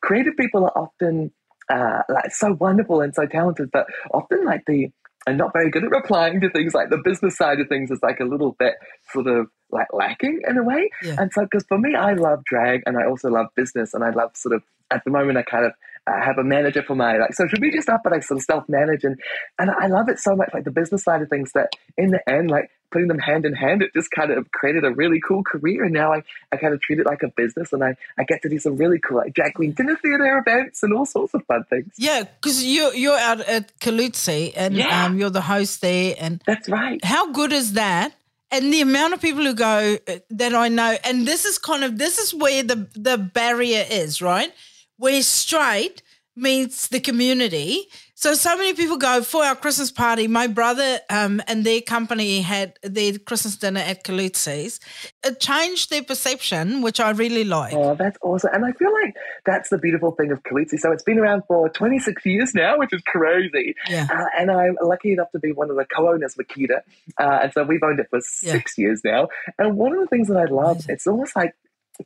Creative 0.00 0.36
people 0.36 0.64
are 0.64 0.76
often 0.76 1.32
uh, 1.72 2.02
like 2.08 2.32
so 2.32 2.56
wonderful 2.58 3.00
and 3.00 3.14
so 3.14 3.26
talented, 3.26 3.70
but 3.72 3.86
often 4.12 4.44
like 4.44 4.62
the 4.66 4.90
are 5.26 5.34
not 5.34 5.52
very 5.52 5.70
good 5.70 5.84
at 5.84 5.90
replying 5.90 6.40
to 6.40 6.50
things 6.50 6.74
like 6.74 6.90
the 6.90 7.00
business 7.04 7.36
side 7.36 7.60
of 7.60 7.68
things 7.68 7.90
is 7.90 8.00
like 8.02 8.18
a 8.20 8.24
little 8.24 8.56
bit 8.58 8.74
sort 9.12 9.26
of 9.28 9.46
like 9.70 9.86
lacking 9.92 10.40
in 10.48 10.58
a 10.58 10.64
way. 10.64 10.90
Yeah. 11.02 11.16
And 11.18 11.32
so, 11.32 11.42
because 11.42 11.64
for 11.68 11.78
me, 11.78 11.94
I 11.94 12.14
love 12.14 12.44
drag 12.44 12.82
and 12.86 12.98
I 12.98 13.06
also 13.06 13.30
love 13.30 13.46
business 13.54 13.94
and 13.94 14.02
I 14.02 14.10
love 14.10 14.30
sort 14.34 14.54
of 14.54 14.62
at 14.90 15.04
the 15.04 15.10
moment 15.10 15.38
I 15.38 15.42
kind 15.42 15.64
of 15.64 15.72
uh, 16.06 16.20
have 16.24 16.38
a 16.38 16.44
manager 16.44 16.82
for 16.82 16.94
my 16.96 17.16
like 17.18 17.34
social 17.34 17.58
media 17.60 17.80
stuff, 17.82 18.00
but 18.02 18.12
I 18.12 18.20
sort 18.20 18.38
of 18.38 18.44
self 18.44 18.68
manage 18.68 19.04
and 19.04 19.18
and 19.58 19.70
I 19.70 19.86
love 19.86 20.08
it 20.08 20.18
so 20.18 20.34
much, 20.34 20.50
like 20.52 20.64
the 20.64 20.70
business 20.70 21.04
side 21.04 21.22
of 21.22 21.28
things. 21.28 21.52
That 21.52 21.68
in 21.96 22.10
the 22.10 22.20
end, 22.28 22.50
like 22.50 22.70
putting 22.90 23.08
them 23.08 23.18
hand 23.18 23.46
in 23.46 23.54
hand, 23.54 23.80
it 23.82 23.90
just 23.94 24.10
kind 24.10 24.30
of 24.30 24.50
created 24.50 24.84
a 24.84 24.90
really 24.90 25.18
cool 25.26 25.42
career. 25.44 25.84
And 25.84 25.94
now 25.94 26.12
I, 26.12 26.22
I 26.50 26.56
kind 26.56 26.74
of 26.74 26.80
treat 26.82 26.98
it 26.98 27.06
like 27.06 27.22
a 27.22 27.28
business, 27.36 27.72
and 27.72 27.82
I, 27.84 27.96
I 28.18 28.24
get 28.24 28.42
to 28.42 28.48
do 28.48 28.58
some 28.58 28.76
really 28.76 28.98
cool 28.98 29.18
like 29.18 29.32
drag 29.34 29.54
queen 29.54 29.72
dinner 29.72 29.96
theater 29.96 30.38
events 30.38 30.82
and 30.82 30.92
all 30.92 31.06
sorts 31.06 31.34
of 31.34 31.44
fun 31.46 31.64
things. 31.70 31.92
Yeah, 31.96 32.24
because 32.24 32.64
you're 32.64 32.92
you're 32.94 33.18
out 33.18 33.40
at 33.40 33.78
Caluzzi 33.78 34.52
and 34.56 34.74
Yeah. 34.74 35.04
um, 35.06 35.18
you're 35.18 35.30
the 35.30 35.40
host 35.42 35.80
there. 35.82 36.14
And 36.18 36.42
That's 36.46 36.68
right. 36.68 37.02
how 37.04 37.30
good 37.32 37.52
is 37.52 37.74
that? 37.74 38.12
and 38.54 38.70
the 38.70 38.82
amount 38.82 39.14
of 39.14 39.20
people 39.22 39.42
who 39.42 39.54
go 39.54 39.96
uh, 40.06 40.16
that 40.28 40.54
I 40.54 40.68
know, 40.68 40.94
and 41.04 41.26
this 41.26 41.46
is 41.46 41.56
kind 41.56 41.84
of 41.84 41.96
this 41.96 42.18
is 42.18 42.34
where 42.34 42.62
the 42.62 42.86
the 42.94 43.16
barrier 43.16 43.84
is, 43.88 44.20
right? 44.20 44.52
Where 45.02 45.20
straight 45.22 46.00
meets 46.36 46.86
the 46.86 47.00
community. 47.00 47.88
So 48.14 48.34
so 48.34 48.56
many 48.56 48.72
people 48.72 48.98
go 48.98 49.20
for 49.20 49.42
our 49.42 49.56
Christmas 49.56 49.90
party. 49.90 50.28
My 50.28 50.46
brother 50.46 51.00
um, 51.10 51.42
and 51.48 51.64
their 51.64 51.80
company 51.80 52.40
had 52.40 52.78
their 52.84 53.18
Christmas 53.18 53.56
dinner 53.56 53.80
at 53.80 54.04
Caluzzi's. 54.04 54.78
It 55.24 55.40
changed 55.40 55.90
their 55.90 56.04
perception, 56.04 56.82
which 56.82 57.00
I 57.00 57.10
really 57.10 57.42
like. 57.42 57.74
Oh, 57.74 57.96
that's 57.96 58.16
awesome. 58.22 58.50
And 58.54 58.64
I 58.64 58.70
feel 58.70 58.92
like 58.92 59.16
that's 59.44 59.70
the 59.70 59.78
beautiful 59.78 60.12
thing 60.12 60.30
of 60.30 60.40
Caluzzi. 60.44 60.78
So 60.78 60.92
it's 60.92 61.02
been 61.02 61.18
around 61.18 61.42
for 61.48 61.68
26 61.68 62.24
years 62.24 62.54
now, 62.54 62.78
which 62.78 62.92
is 62.92 63.02
crazy. 63.04 63.74
Yeah. 63.90 64.06
Uh, 64.08 64.26
and 64.38 64.52
I'm 64.52 64.76
lucky 64.80 65.14
enough 65.14 65.32
to 65.32 65.40
be 65.40 65.50
one 65.50 65.68
of 65.68 65.74
the 65.74 65.84
co-owners 65.84 66.36
with 66.36 66.46
Kita. 66.46 66.82
Uh, 67.18 67.40
and 67.42 67.52
so 67.52 67.64
we've 67.64 67.82
owned 67.82 67.98
it 67.98 68.06
for 68.08 68.20
six 68.20 68.78
years 68.78 69.00
now. 69.04 69.26
And 69.58 69.76
one 69.76 69.94
of 69.94 69.98
the 69.98 70.06
things 70.06 70.28
that 70.28 70.36
I 70.36 70.44
love, 70.44 70.76
Amazing. 70.76 70.94
it's 70.94 71.08
almost 71.08 71.34
like 71.34 71.56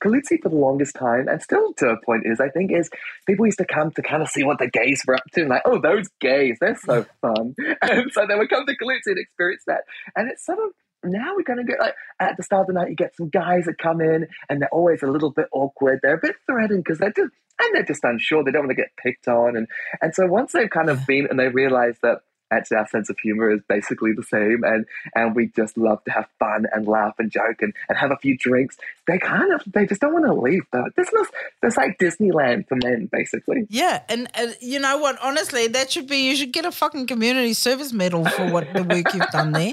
Caluzzi 0.03 0.41
for 0.43 0.49
the 0.49 0.57
longest 0.57 0.95
time, 0.95 1.29
and 1.29 1.41
still 1.43 1.73
to 1.75 1.91
a 1.91 2.05
point 2.05 2.23
is, 2.27 2.41
I 2.41 2.49
think, 2.49 2.73
is 2.73 2.91
people 3.27 3.47
used 3.47 3.59
to 3.59 3.65
come 3.65 3.91
to 3.93 4.03
kind 4.03 4.23
of 4.23 4.29
see 4.29 4.45
what 4.45 4.59
the 4.59 4.69
gays 4.69 5.03
were 5.07 5.15
up 5.15 5.25
to, 5.35 5.43
and 5.43 5.51
like, 5.51 5.63
oh, 5.65 5.81
those 5.81 6.09
gays, 6.21 6.59
they're 6.61 6.77
so 6.77 7.03
mm. 7.03 7.09
fun. 7.21 7.55
And 7.83 8.13
so 8.13 8.27
they 8.27 8.35
would 8.35 8.51
come 8.51 8.67
to 8.67 8.77
Caluzzi 8.77 9.07
and 9.07 9.19
experience 9.19 9.63
that. 9.67 9.83
And 10.17 10.31
it's 10.31 10.45
sort 10.45 10.59
of 10.59 10.73
now 11.05 11.35
we're 11.37 11.43
going 11.43 11.65
to 11.65 11.71
get 11.71 11.81
like 11.81 11.95
at 12.21 12.37
the 12.37 12.43
start 12.43 12.63
of 12.63 12.67
the 12.69 12.73
night, 12.73 12.91
you 12.91 12.97
get 12.97 13.17
some 13.17 13.29
guys 13.29 13.67
that 13.67 13.79
come 13.79 14.01
in 14.01 14.27
and 14.49 14.61
they're 14.61 14.73
always 14.73 15.03
a 15.03 15.07
little 15.07 15.31
bit 15.31 15.47
awkward. 15.53 16.01
They're 16.03 16.17
a 16.17 16.21
bit 16.21 16.37
threatened 16.47 16.85
because 16.85 16.99
they're 16.99 17.13
just 17.13 17.33
and 17.61 17.75
they're 17.75 17.85
just 17.85 18.05
unsure. 18.05 18.45
They 18.45 18.51
don't 18.51 18.67
want 18.67 18.77
to 18.77 18.83
get 18.83 18.97
picked 19.03 19.29
on, 19.29 19.57
and 19.57 19.67
and 20.03 20.15
so 20.15 20.27
once 20.27 20.53
they've 20.53 20.69
kind 20.69 20.91
of 20.91 21.07
been 21.07 21.27
and 21.31 21.39
they 21.39 21.49
realize 21.49 21.97
that 22.03 22.21
actually 22.51 22.77
our 22.77 22.87
sense 22.89 23.11
of 23.11 23.19
humor 23.19 23.51
is 23.51 23.61
basically 23.69 24.13
the 24.13 24.23
same 24.23 24.63
and 24.65 24.87
and 25.15 25.35
we 25.35 25.47
just 25.49 25.77
love 25.77 26.03
to 26.05 26.11
have 26.11 26.27
fun 26.39 26.67
and 26.73 26.87
laugh 26.87 27.15
and 27.19 27.31
joke 27.31 27.61
and, 27.61 27.73
and 27.89 27.99
have 27.99 28.11
a 28.11 28.17
few 28.17 28.37
drinks 28.39 28.77
they 29.07 29.19
kind 29.19 29.53
of 29.53 29.63
they 29.73 29.87
just 29.87 30.01
don't 30.01 30.13
want 30.13 30.25
to 30.25 30.33
leave 30.35 30.63
but 30.71 30.95
this 30.97 31.09
was 31.13 31.27
this 31.63 31.77
like 31.77 31.99
disneyland 31.99 32.67
for 32.69 32.77
men 32.77 33.09
basically 33.11 33.67
Yeah, 33.71 34.03
and 34.09 34.29
you 34.61 34.79
know 34.81 34.99
what? 34.99 35.19
Honestly, 35.23 35.67
that 35.69 35.91
should 35.91 36.07
be 36.07 36.29
you 36.29 36.37
should 36.37 36.53
get 36.53 36.65
a 36.65 36.73
fucking 36.73 37.07
community 37.07 37.53
service 37.53 37.93
medal 37.93 38.25
for 38.25 38.51
what 38.51 38.73
the 38.75 38.83
work 38.83 39.13
you've 39.15 39.27
done 39.33 39.53
there. 39.53 39.73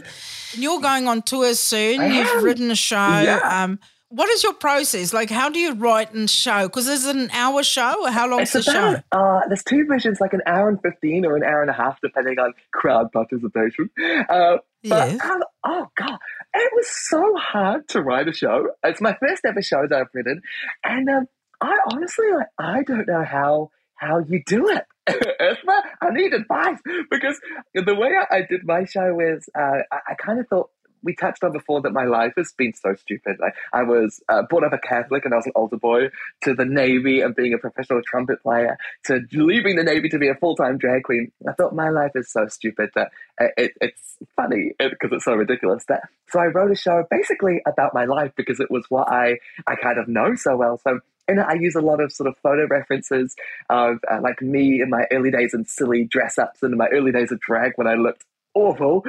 And 0.54 0.64
you're 0.64 0.82
going 0.82 1.08
on 1.08 1.22
tour 1.22 1.54
soon. 1.54 2.00
I 2.02 2.08
You've 2.08 2.28
am. 2.28 2.44
written 2.44 2.72
a 2.72 2.76
show. 2.76 2.96
Yeah. 2.96 3.40
Um, 3.64 3.80
what 4.14 4.30
is 4.30 4.44
your 4.44 4.54
process? 4.54 5.12
Like, 5.12 5.32
how 5.32 5.50
do 5.50 5.58
you 5.58 5.74
write 5.74 6.14
and 6.14 6.30
show? 6.30 6.68
Because 6.68 6.88
is 6.88 7.08
it 7.08 7.16
an 7.16 7.32
hour 7.32 7.64
show 7.64 8.06
or 8.06 8.12
how 8.12 8.30
long's 8.30 8.52
the 8.52 8.60
it's 8.60 8.72
show? 8.72 8.96
uh, 9.12 9.40
there's 9.48 9.64
two 9.64 9.86
versions 9.88 10.22
like 10.22 10.34
an 10.34 10.42
hour 10.46 10.70
and 10.70 10.80
15 10.82 11.26
or 11.26 11.36
an 11.36 11.44
hour 11.44 11.62
and 11.62 11.72
a 11.72 11.74
half 11.74 12.00
depending 12.02 12.38
on 12.38 12.54
crowd 12.72 13.12
participation 13.12 13.90
uh, 14.30 14.58
but 14.84 15.22
um, 15.22 15.44
oh 15.66 15.88
god 15.96 16.18
it 16.54 16.72
was 16.76 16.88
so 16.90 17.36
hard 17.36 17.88
to 17.88 18.02
write 18.02 18.28
a 18.28 18.34
show 18.34 18.68
it's 18.84 19.02
my 19.02 19.16
first 19.20 19.44
ever 19.46 19.62
show 19.62 19.86
that 19.88 19.98
i've 19.98 20.08
written 20.14 20.42
and 20.84 21.10
um, 21.10 21.26
i 21.62 21.78
honestly 21.92 22.26
like 22.32 22.48
i 22.60 22.84
don't 22.84 23.08
know 23.08 23.24
how 23.24 23.70
how 23.96 24.20
you 24.20 24.42
do 24.46 24.70
it 24.70 24.86
Esma, 25.10 25.82
I 26.02 26.12
need 26.12 26.34
advice 26.34 26.80
because 27.12 27.38
the 27.74 27.94
way 27.94 28.12
I, 28.18 28.38
I 28.38 28.42
did 28.50 28.62
my 28.64 28.86
show 28.86 29.20
is 29.20 29.50
uh, 29.54 29.80
I, 29.92 30.00
I 30.12 30.14
kind 30.16 30.40
of 30.40 30.48
thought 30.48 30.70
we 31.04 31.16
touched 31.16 31.44
on 31.44 31.52
before 31.52 31.82
that 31.82 31.92
my 31.92 32.06
life 32.06 32.34
has 32.38 32.52
been 32.58 32.74
so 32.74 32.96
stupid. 32.96 33.38
Like 33.40 33.56
I 33.72 33.84
was 33.84 34.22
uh, 34.30 34.44
brought 34.44 34.64
up 34.64 34.74
a 34.74 34.78
Catholic 34.78 35.26
and 35.26 35.34
I 35.34 35.38
was 35.38 35.46
an 35.46 35.52
altar 35.56 35.78
boy 35.78 36.10
to 36.44 36.54
the 36.54 36.66
Navy 36.66 37.22
and 37.22 37.36
being 37.36 37.54
a 37.54 37.58
professional 37.58 38.02
trumpet 38.06 38.42
player 38.42 38.78
to 39.06 39.22
leaving 39.34 39.76
the 39.76 39.84
Navy 39.84 40.10
to 40.10 40.20
be 40.20 40.30
a 40.30 40.36
full 40.36 40.56
time 40.56 40.78
drag 40.78 41.04
queen. 41.04 41.32
I 41.48 41.54
thought 41.54 41.76
my 41.76 41.90
life 41.90 42.12
is 42.16 42.32
so 42.32 42.48
stupid 42.48 42.90
that 42.96 43.12
uh, 43.40 43.48
it, 43.58 43.74
it's 43.82 44.18
funny 44.36 44.72
because 44.80 45.12
it's 45.12 45.26
so 45.26 45.34
ridiculous. 45.34 45.84
That 45.88 46.04
so 46.30 46.40
I 46.40 46.46
wrote 46.46 46.72
a 46.72 46.76
show 46.76 47.06
basically 47.10 47.62
about 47.66 47.94
my 47.94 48.06
life 48.06 48.32
because 48.36 48.60
it 48.60 48.72
was 48.72 48.86
what 48.90 49.12
I 49.12 49.38
I 49.68 49.76
kind 49.76 50.00
of 50.00 50.08
know 50.08 50.36
so 50.36 50.56
well. 50.56 50.80
So 50.84 51.00
it, 51.28 51.40
I 51.40 51.54
use 51.54 51.76
a 51.76 51.82
lot 51.82 52.02
of 52.02 52.12
sort 52.12 52.28
of 52.28 52.38
photo 52.44 52.68
references 52.68 53.36
of 53.70 54.00
uh, 54.10 54.20
like 54.22 54.42
me 54.42 54.82
in 54.82 54.90
my 54.90 55.06
early 55.12 55.32
days 55.32 55.54
and 55.54 55.68
silly 55.68 56.06
dress 56.06 56.38
ups 56.38 56.64
and 56.64 56.74
in 56.74 56.78
my 56.78 56.88
early 56.88 57.12
days 57.12 57.32
of 57.32 57.40
drag 57.40 57.74
when 57.76 57.88
I 57.88 57.96
looked 57.96 58.26
awful. 58.56 59.04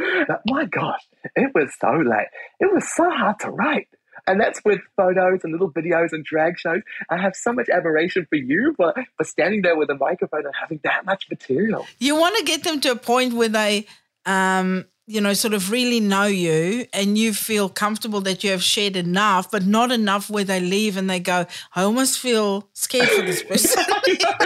My 0.46 0.64
gosh, 0.66 1.06
it 1.34 1.50
was 1.54 1.72
so 1.80 1.90
late. 1.92 2.28
it 2.60 2.72
was 2.72 2.88
so 2.94 3.10
hard 3.10 3.38
to 3.40 3.50
write. 3.50 3.88
And 4.26 4.40
that's 4.40 4.60
with 4.64 4.80
photos 4.96 5.40
and 5.42 5.52
little 5.52 5.70
videos 5.70 6.12
and 6.12 6.24
drag 6.24 6.58
shows. 6.58 6.80
I 7.10 7.18
have 7.18 7.34
so 7.34 7.52
much 7.52 7.68
admiration 7.68 8.26
for 8.30 8.36
you 8.36 8.72
for, 8.76 8.94
for 9.16 9.24
standing 9.24 9.62
there 9.62 9.76
with 9.76 9.90
a 9.90 9.96
microphone 9.96 10.46
and 10.46 10.54
having 10.58 10.80
that 10.84 11.04
much 11.04 11.26
material. 11.28 11.86
You 11.98 12.16
want 12.16 12.36
to 12.38 12.44
get 12.44 12.64
them 12.64 12.80
to 12.80 12.92
a 12.92 12.96
point 12.96 13.34
where 13.34 13.50
they, 13.50 13.86
um, 14.24 14.86
you 15.06 15.20
know, 15.20 15.34
sort 15.34 15.52
of 15.52 15.70
really 15.70 16.00
know 16.00 16.24
you 16.24 16.86
and 16.94 17.18
you 17.18 17.34
feel 17.34 17.68
comfortable 17.68 18.20
that 18.22 18.42
you 18.42 18.50
have 18.50 18.62
shared 18.62 18.96
enough, 18.96 19.50
but 19.50 19.66
not 19.66 19.92
enough 19.92 20.30
where 20.30 20.44
they 20.44 20.60
leave 20.60 20.96
and 20.96 21.10
they 21.10 21.20
go, 21.20 21.46
I 21.74 21.82
almost 21.82 22.18
feel 22.18 22.68
scared 22.72 23.10
for 23.10 23.22
this 23.22 23.42
person. 23.48 23.84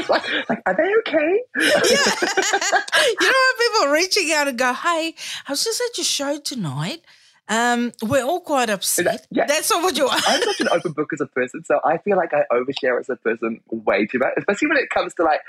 like, 0.09 0.49
like, 0.49 0.63
are 0.67 0.75
they 0.75 0.93
okay? 1.01 1.43
yeah. 1.57 2.15
you 3.21 3.31
know 3.31 3.41
when 3.45 3.57
people 3.59 3.93
reaching 3.93 4.33
out 4.33 4.49
and 4.49 4.59
go, 4.59 4.73
"Hey, 4.73 5.15
I 5.47 5.53
was 5.53 5.63
just 5.63 5.81
at 5.91 5.97
your 5.99 6.05
show 6.05 6.39
tonight. 6.41 7.03
Um, 7.49 7.93
we're 8.03 8.25
all 8.25 8.41
quite 8.41 8.69
upset." 8.69 9.05
that- 9.05 9.27
yeah. 9.31 9.47
That's 9.47 9.71
not 9.71 9.83
what 9.83 9.97
you 9.97 10.07
want. 10.07 10.23
I'm 10.29 10.43
such 10.43 10.61
an 10.61 10.69
open 10.73 10.93
book 10.93 11.13
as 11.13 11.21
a 11.21 11.27
person, 11.27 11.65
so 11.65 11.81
I 11.85 11.99
feel 11.99 12.17
like 12.17 12.35
I 12.35 12.43
overshare 12.53 12.99
as 12.99 13.09
a 13.09 13.17
person 13.17 13.61
way 13.71 14.07
too 14.07 14.19
much, 14.19 14.33
especially 14.37 14.69
when 14.69 14.79
it 14.79 14.91
comes 14.91 15.15
to 15.15 15.23
like 15.23 15.41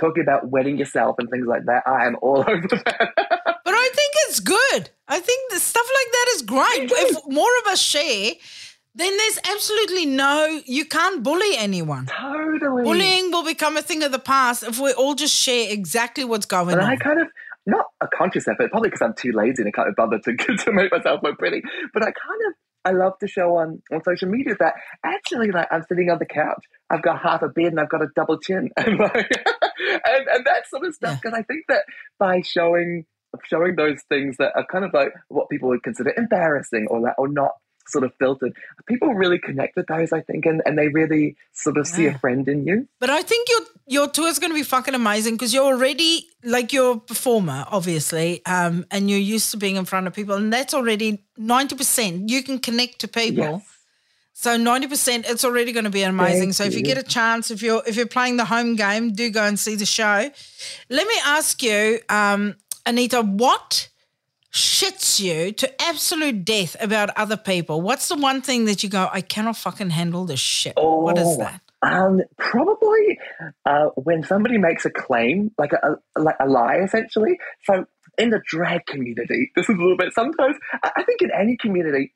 talking 0.00 0.22
about 0.22 0.48
wedding 0.50 0.78
yourself 0.78 1.16
and 1.18 1.28
things 1.30 1.46
like 1.46 1.64
that. 1.66 1.82
I 1.86 2.06
am 2.06 2.16
all 2.22 2.44
over 2.48 2.66
that. 2.68 3.41
I 3.82 3.90
think 3.94 4.12
it's 4.28 4.40
good. 4.40 4.90
I 5.08 5.18
think 5.18 5.52
the 5.52 5.58
stuff 5.58 5.86
like 5.86 6.12
that 6.12 6.26
is 6.34 6.42
great. 6.42 6.90
If 6.92 7.18
more 7.28 7.50
of 7.62 7.72
us 7.72 7.80
share, 7.80 8.32
then 8.94 9.16
there's 9.16 9.38
absolutely 9.50 10.06
no. 10.06 10.60
You 10.66 10.84
can't 10.84 11.22
bully 11.22 11.56
anyone. 11.56 12.06
totally. 12.06 12.84
Bullying 12.84 13.30
will 13.32 13.44
become 13.44 13.76
a 13.76 13.82
thing 13.82 14.02
of 14.02 14.12
the 14.12 14.18
past 14.18 14.62
if 14.62 14.78
we 14.78 14.92
all 14.92 15.14
just 15.14 15.34
share 15.34 15.72
exactly 15.72 16.24
what's 16.24 16.46
going 16.46 16.74
on. 16.74 16.80
And 16.80 16.88
I 16.88 16.96
kind 16.96 17.20
of, 17.20 17.28
not 17.66 17.86
a 18.00 18.08
conscious 18.08 18.46
effort, 18.46 18.70
probably 18.70 18.90
because 18.90 19.02
I'm 19.02 19.14
too 19.14 19.32
lazy 19.32 19.62
and 19.62 19.68
I 19.68 19.70
can't 19.72 19.88
be 19.88 19.94
bothered 19.96 20.22
to, 20.24 20.36
to 20.64 20.72
make 20.72 20.92
myself 20.92 21.20
look 21.22 21.38
pretty, 21.38 21.62
but 21.92 22.02
I 22.02 22.06
kind 22.06 22.40
of, 22.48 22.54
I 22.84 22.90
love 22.90 23.18
to 23.20 23.28
show 23.28 23.56
on, 23.56 23.80
on 23.92 24.02
social 24.04 24.28
media 24.28 24.56
that 24.58 24.74
actually, 25.04 25.50
like, 25.52 25.68
I'm 25.70 25.84
sitting 25.88 26.10
on 26.10 26.18
the 26.18 26.26
couch, 26.26 26.64
I've 26.90 27.02
got 27.02 27.20
half 27.22 27.42
a 27.42 27.48
beard 27.48 27.72
and 27.72 27.80
I've 27.80 27.88
got 27.88 28.02
a 28.02 28.08
double 28.14 28.38
chin. 28.38 28.70
And, 28.76 28.98
like, 28.98 29.14
and, 30.04 30.26
and 30.28 30.44
that 30.46 30.68
sort 30.68 30.86
of 30.86 30.94
stuff. 30.94 31.20
Because 31.22 31.36
I 31.38 31.42
think 31.42 31.64
that 31.68 31.84
by 32.18 32.40
showing, 32.40 33.04
showing 33.44 33.76
those 33.76 34.02
things 34.08 34.36
that 34.38 34.52
are 34.54 34.66
kind 34.66 34.84
of 34.84 34.92
like 34.92 35.12
what 35.28 35.48
people 35.48 35.68
would 35.68 35.82
consider 35.82 36.12
embarrassing 36.16 36.86
or 36.90 37.00
like, 37.00 37.18
or 37.18 37.28
not 37.28 37.52
sort 37.88 38.04
of 38.04 38.14
filtered, 38.14 38.54
people 38.86 39.12
really 39.12 39.38
connect 39.38 39.76
with 39.76 39.86
those, 39.86 40.12
I 40.12 40.20
think, 40.20 40.46
and, 40.46 40.62
and 40.64 40.78
they 40.78 40.88
really 40.88 41.36
sort 41.52 41.76
of 41.76 41.86
see 41.86 42.06
a 42.06 42.16
friend 42.18 42.46
in 42.48 42.64
you. 42.64 42.88
But 43.00 43.10
I 43.10 43.22
think 43.22 43.48
your 43.48 43.60
your 43.86 44.08
tour 44.08 44.28
is 44.28 44.38
going 44.38 44.52
to 44.52 44.54
be 44.54 44.62
fucking 44.62 44.94
amazing 44.94 45.34
because 45.34 45.52
you're 45.52 45.64
already 45.64 46.26
like 46.44 46.72
you're 46.72 46.92
a 46.92 47.00
performer, 47.00 47.64
obviously, 47.68 48.44
um, 48.46 48.86
and 48.90 49.10
you're 49.10 49.18
used 49.18 49.50
to 49.50 49.56
being 49.56 49.76
in 49.76 49.84
front 49.84 50.06
of 50.06 50.14
people, 50.14 50.36
and 50.36 50.52
that's 50.52 50.74
already 50.74 51.24
ninety 51.36 51.74
percent. 51.74 52.28
You 52.30 52.42
can 52.42 52.58
connect 52.58 53.00
to 53.00 53.08
people. 53.08 53.44
Yes. 53.44 53.68
So 54.34 54.56
ninety 54.56 54.86
percent, 54.86 55.26
it's 55.28 55.44
already 55.44 55.72
going 55.72 55.84
to 55.84 55.90
be 55.90 56.02
amazing. 56.02 56.40
Thank 56.40 56.54
so 56.54 56.64
if 56.64 56.72
you 56.72 56.78
you. 56.78 56.84
get 56.84 56.98
a 56.98 57.02
chance, 57.02 57.50
if 57.50 57.62
you're 57.62 57.82
if 57.86 57.96
you're 57.96 58.06
playing 58.06 58.36
the 58.38 58.44
home 58.44 58.76
game, 58.76 59.12
do 59.12 59.28
go 59.28 59.42
and 59.44 59.58
see 59.58 59.74
the 59.74 59.86
show. 59.86 60.30
Let 60.88 61.06
me 61.06 61.14
ask 61.24 61.62
you, 61.62 62.00
um, 62.08 62.56
Anita, 62.84 63.22
what 63.22 63.88
shits 64.52 65.18
you 65.20 65.52
to 65.52 65.82
absolute 65.82 66.44
death 66.44 66.76
about 66.80 67.10
other 67.16 67.36
people? 67.36 67.80
What's 67.80 68.08
the 68.08 68.16
one 68.16 68.42
thing 68.42 68.66
that 68.66 68.82
you 68.82 68.88
go, 68.88 69.08
I 69.12 69.20
cannot 69.20 69.56
fucking 69.56 69.90
handle 69.90 70.24
this 70.24 70.40
shit? 70.40 70.74
Oh, 70.76 71.00
what 71.00 71.16
is 71.18 71.26
Oh, 71.26 71.36
that? 71.38 71.60
Um, 71.84 72.20
probably 72.38 73.18
uh, 73.66 73.86
when 73.96 74.22
somebody 74.22 74.56
makes 74.56 74.84
a 74.84 74.90
claim, 74.90 75.50
like 75.58 75.72
a, 75.72 75.96
a 76.16 76.20
like 76.20 76.36
a 76.38 76.46
lie, 76.46 76.76
essentially. 76.76 77.38
So 77.64 77.86
in 78.18 78.30
the 78.30 78.40
drag 78.46 78.86
community, 78.86 79.50
this 79.56 79.68
is 79.68 79.74
a 79.76 79.80
little 79.80 79.96
bit. 79.96 80.12
Sometimes 80.12 80.56
I 80.84 80.92
I 80.96 81.02
think 81.02 81.22
in 81.22 81.30
any 81.32 81.56
community, 81.56 82.14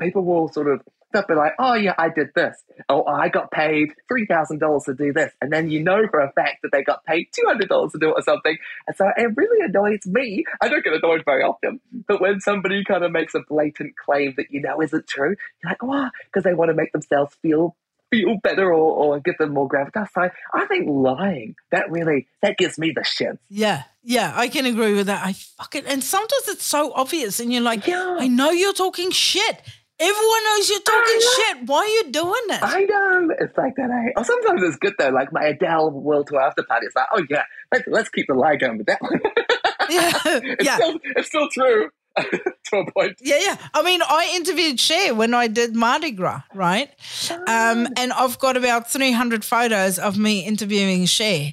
people 0.00 0.24
will 0.24 0.48
sort 0.48 0.72
of 0.72 0.80
they'll 1.12 1.26
be 1.26 1.34
like, 1.34 1.52
"Oh 1.58 1.74
yeah, 1.74 1.94
I 1.98 2.08
did 2.08 2.28
this. 2.34 2.62
Oh, 2.88 3.04
I 3.04 3.28
got 3.28 3.50
paid 3.50 3.90
three 4.08 4.26
thousand 4.26 4.58
dollars 4.58 4.84
to 4.84 4.94
do 4.94 5.12
this," 5.12 5.32
and 5.40 5.52
then 5.52 5.70
you 5.70 5.82
know 5.82 6.06
for 6.10 6.20
a 6.20 6.32
fact 6.32 6.62
that 6.62 6.70
they 6.72 6.82
got 6.82 7.04
paid 7.04 7.28
two 7.32 7.44
hundred 7.46 7.68
dollars 7.68 7.92
to 7.92 7.98
do 7.98 8.08
it 8.08 8.14
or 8.18 8.22
something. 8.22 8.56
And 8.86 8.96
so 8.96 9.10
it 9.16 9.30
really 9.36 9.64
annoys 9.64 10.06
me. 10.06 10.44
I 10.60 10.68
don't 10.68 10.84
get 10.84 10.92
annoyed 10.92 11.22
very 11.24 11.42
often, 11.42 11.80
but 12.06 12.20
when 12.20 12.40
somebody 12.40 12.84
kind 12.84 13.04
of 13.04 13.12
makes 13.12 13.34
a 13.34 13.40
blatant 13.48 13.94
claim 13.96 14.34
that 14.36 14.46
you 14.50 14.60
know 14.60 14.80
isn't 14.82 15.06
true, 15.06 15.36
you're 15.62 15.70
like, 15.70 15.82
oh, 15.82 15.86
"Wow," 15.88 16.10
because 16.26 16.44
they 16.44 16.54
want 16.54 16.70
to 16.70 16.74
make 16.74 16.92
themselves 16.92 17.36
feel 17.42 17.76
feel 18.12 18.36
better 18.42 18.72
or, 18.72 19.14
or 19.14 19.20
give 19.20 19.38
them 19.38 19.54
more 19.54 19.68
gravitas. 19.68 20.08
So 20.14 20.28
I 20.54 20.66
think 20.66 20.86
lying 20.88 21.56
that 21.70 21.90
really 21.90 22.28
that 22.42 22.58
gives 22.58 22.78
me 22.78 22.92
the 22.94 23.00
shits. 23.00 23.38
Yeah, 23.48 23.84
yeah, 24.02 24.32
I 24.36 24.48
can 24.48 24.66
agree 24.66 24.94
with 24.94 25.06
that. 25.06 25.24
I 25.24 25.32
fucking 25.32 25.86
and 25.86 26.04
sometimes 26.04 26.48
it's 26.48 26.66
so 26.66 26.92
obvious, 26.94 27.40
and 27.40 27.52
you're 27.52 27.62
like, 27.62 27.86
Yeah. 27.86 28.16
I 28.20 28.28
know 28.28 28.50
you're 28.50 28.74
talking 28.74 29.10
shit. 29.10 29.62
Everyone 30.02 30.44
knows 30.44 30.68
you're 30.68 30.80
talking 30.80 31.20
shit. 31.36 31.68
Why 31.68 31.78
are 31.78 31.86
you 31.86 32.10
doing 32.10 32.46
it? 32.50 32.60
I 32.60 32.80
know 32.80 33.28
it's 33.38 33.56
like 33.56 33.76
that. 33.76 33.88
I, 33.88 34.18
or 34.18 34.24
sometimes 34.24 34.62
it's 34.64 34.76
good 34.76 34.94
though. 34.98 35.10
Like 35.10 35.32
my 35.32 35.44
Adele 35.44 35.92
World 35.92 36.26
Tour 36.26 36.40
after 36.40 36.64
party. 36.64 36.86
It's 36.86 36.96
like, 36.96 37.06
oh 37.12 37.24
yeah, 37.30 37.44
let's 37.70 37.86
let's 37.86 38.08
keep 38.08 38.26
the 38.26 38.34
lie 38.34 38.56
going 38.56 38.78
with 38.78 38.88
that 38.88 39.00
one. 39.00 39.20
yeah, 39.90 40.12
it's 40.26 40.64
yeah. 40.64 40.74
still 40.74 40.98
it's 41.16 41.28
still 41.28 41.48
true. 41.50 41.90
to 42.16 42.76
a 42.76 42.92
point. 42.92 43.16
Yeah, 43.22 43.38
yeah. 43.40 43.56
I 43.72 43.82
mean, 43.82 44.02
I 44.02 44.32
interviewed 44.34 44.78
Cher 44.78 45.14
when 45.14 45.32
I 45.32 45.46
did 45.46 45.74
Mardi 45.74 46.10
Gras, 46.10 46.42
right? 46.52 46.90
Um, 47.30 47.88
and 47.96 48.12
I've 48.12 48.38
got 48.38 48.58
about 48.58 48.90
300 48.90 49.42
photos 49.42 49.98
of 49.98 50.18
me 50.18 50.44
interviewing 50.44 51.06
Cher. 51.06 51.52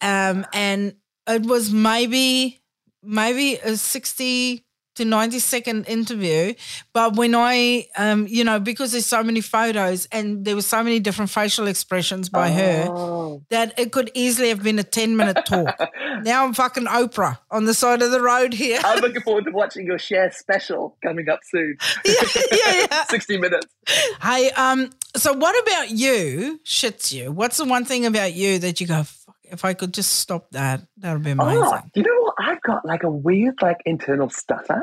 Um, 0.00 0.46
and 0.54 0.94
it 1.26 1.42
was 1.42 1.70
maybe, 1.70 2.62
maybe 3.02 3.56
a 3.56 3.76
60 3.76 4.64
to 4.98 5.04
90 5.04 5.38
second 5.38 5.84
interview. 5.88 6.54
But 6.92 7.16
when 7.16 7.34
I, 7.34 7.86
um, 7.96 8.26
you 8.28 8.44
know, 8.44 8.60
because 8.60 8.92
there's 8.92 9.06
so 9.06 9.22
many 9.22 9.40
photos 9.40 10.06
and 10.12 10.44
there 10.44 10.54
were 10.54 10.62
so 10.62 10.82
many 10.82 11.00
different 11.00 11.30
facial 11.30 11.66
expressions 11.66 12.28
by 12.28 12.50
her 12.50 12.86
Oh. 12.90 13.42
that 13.50 13.78
it 13.78 13.92
could 13.92 14.10
easily 14.14 14.48
have 14.50 14.62
been 14.62 14.78
a 14.78 14.82
10 14.84 15.16
minute 15.16 15.46
talk. 15.46 15.74
now 16.22 16.44
I'm 16.44 16.52
fucking 16.52 16.86
Oprah 16.86 17.38
on 17.50 17.64
the 17.64 17.74
side 17.74 18.02
of 18.02 18.10
the 18.10 18.20
road 18.20 18.52
here. 18.52 18.80
I'm 18.84 19.00
looking 19.00 19.22
forward 19.22 19.44
to 19.46 19.50
watching 19.52 19.86
your 19.86 19.98
Cher 19.98 20.30
special 20.32 20.96
coming 21.02 21.28
up 21.28 21.40
soon. 21.44 21.76
yeah, 22.04 22.12
yeah, 22.52 22.86
yeah. 22.90 23.04
60 23.08 23.38
minutes. 23.38 23.66
Hey, 24.20 24.50
um, 24.50 24.90
so 25.16 25.32
what 25.32 25.60
about 25.66 25.90
you? 25.90 26.60
Shits 26.64 27.12
you. 27.12 27.32
What's 27.32 27.56
the 27.56 27.64
one 27.64 27.84
thing 27.84 28.04
about 28.04 28.34
you 28.34 28.58
that 28.58 28.80
you 28.80 28.86
go, 28.86 29.04
if 29.50 29.64
I 29.64 29.74
could 29.74 29.94
just 29.94 30.12
stop 30.16 30.50
that, 30.52 30.82
that 30.98 31.12
would 31.12 31.24
be 31.24 31.30
amazing. 31.30 31.62
Oh, 31.62 31.80
you 31.94 32.02
know 32.02 32.22
what? 32.22 32.34
I've 32.38 32.62
got 32.62 32.84
like 32.84 33.02
a 33.02 33.10
weird, 33.10 33.54
like 33.62 33.78
internal 33.84 34.30
stutter. 34.30 34.82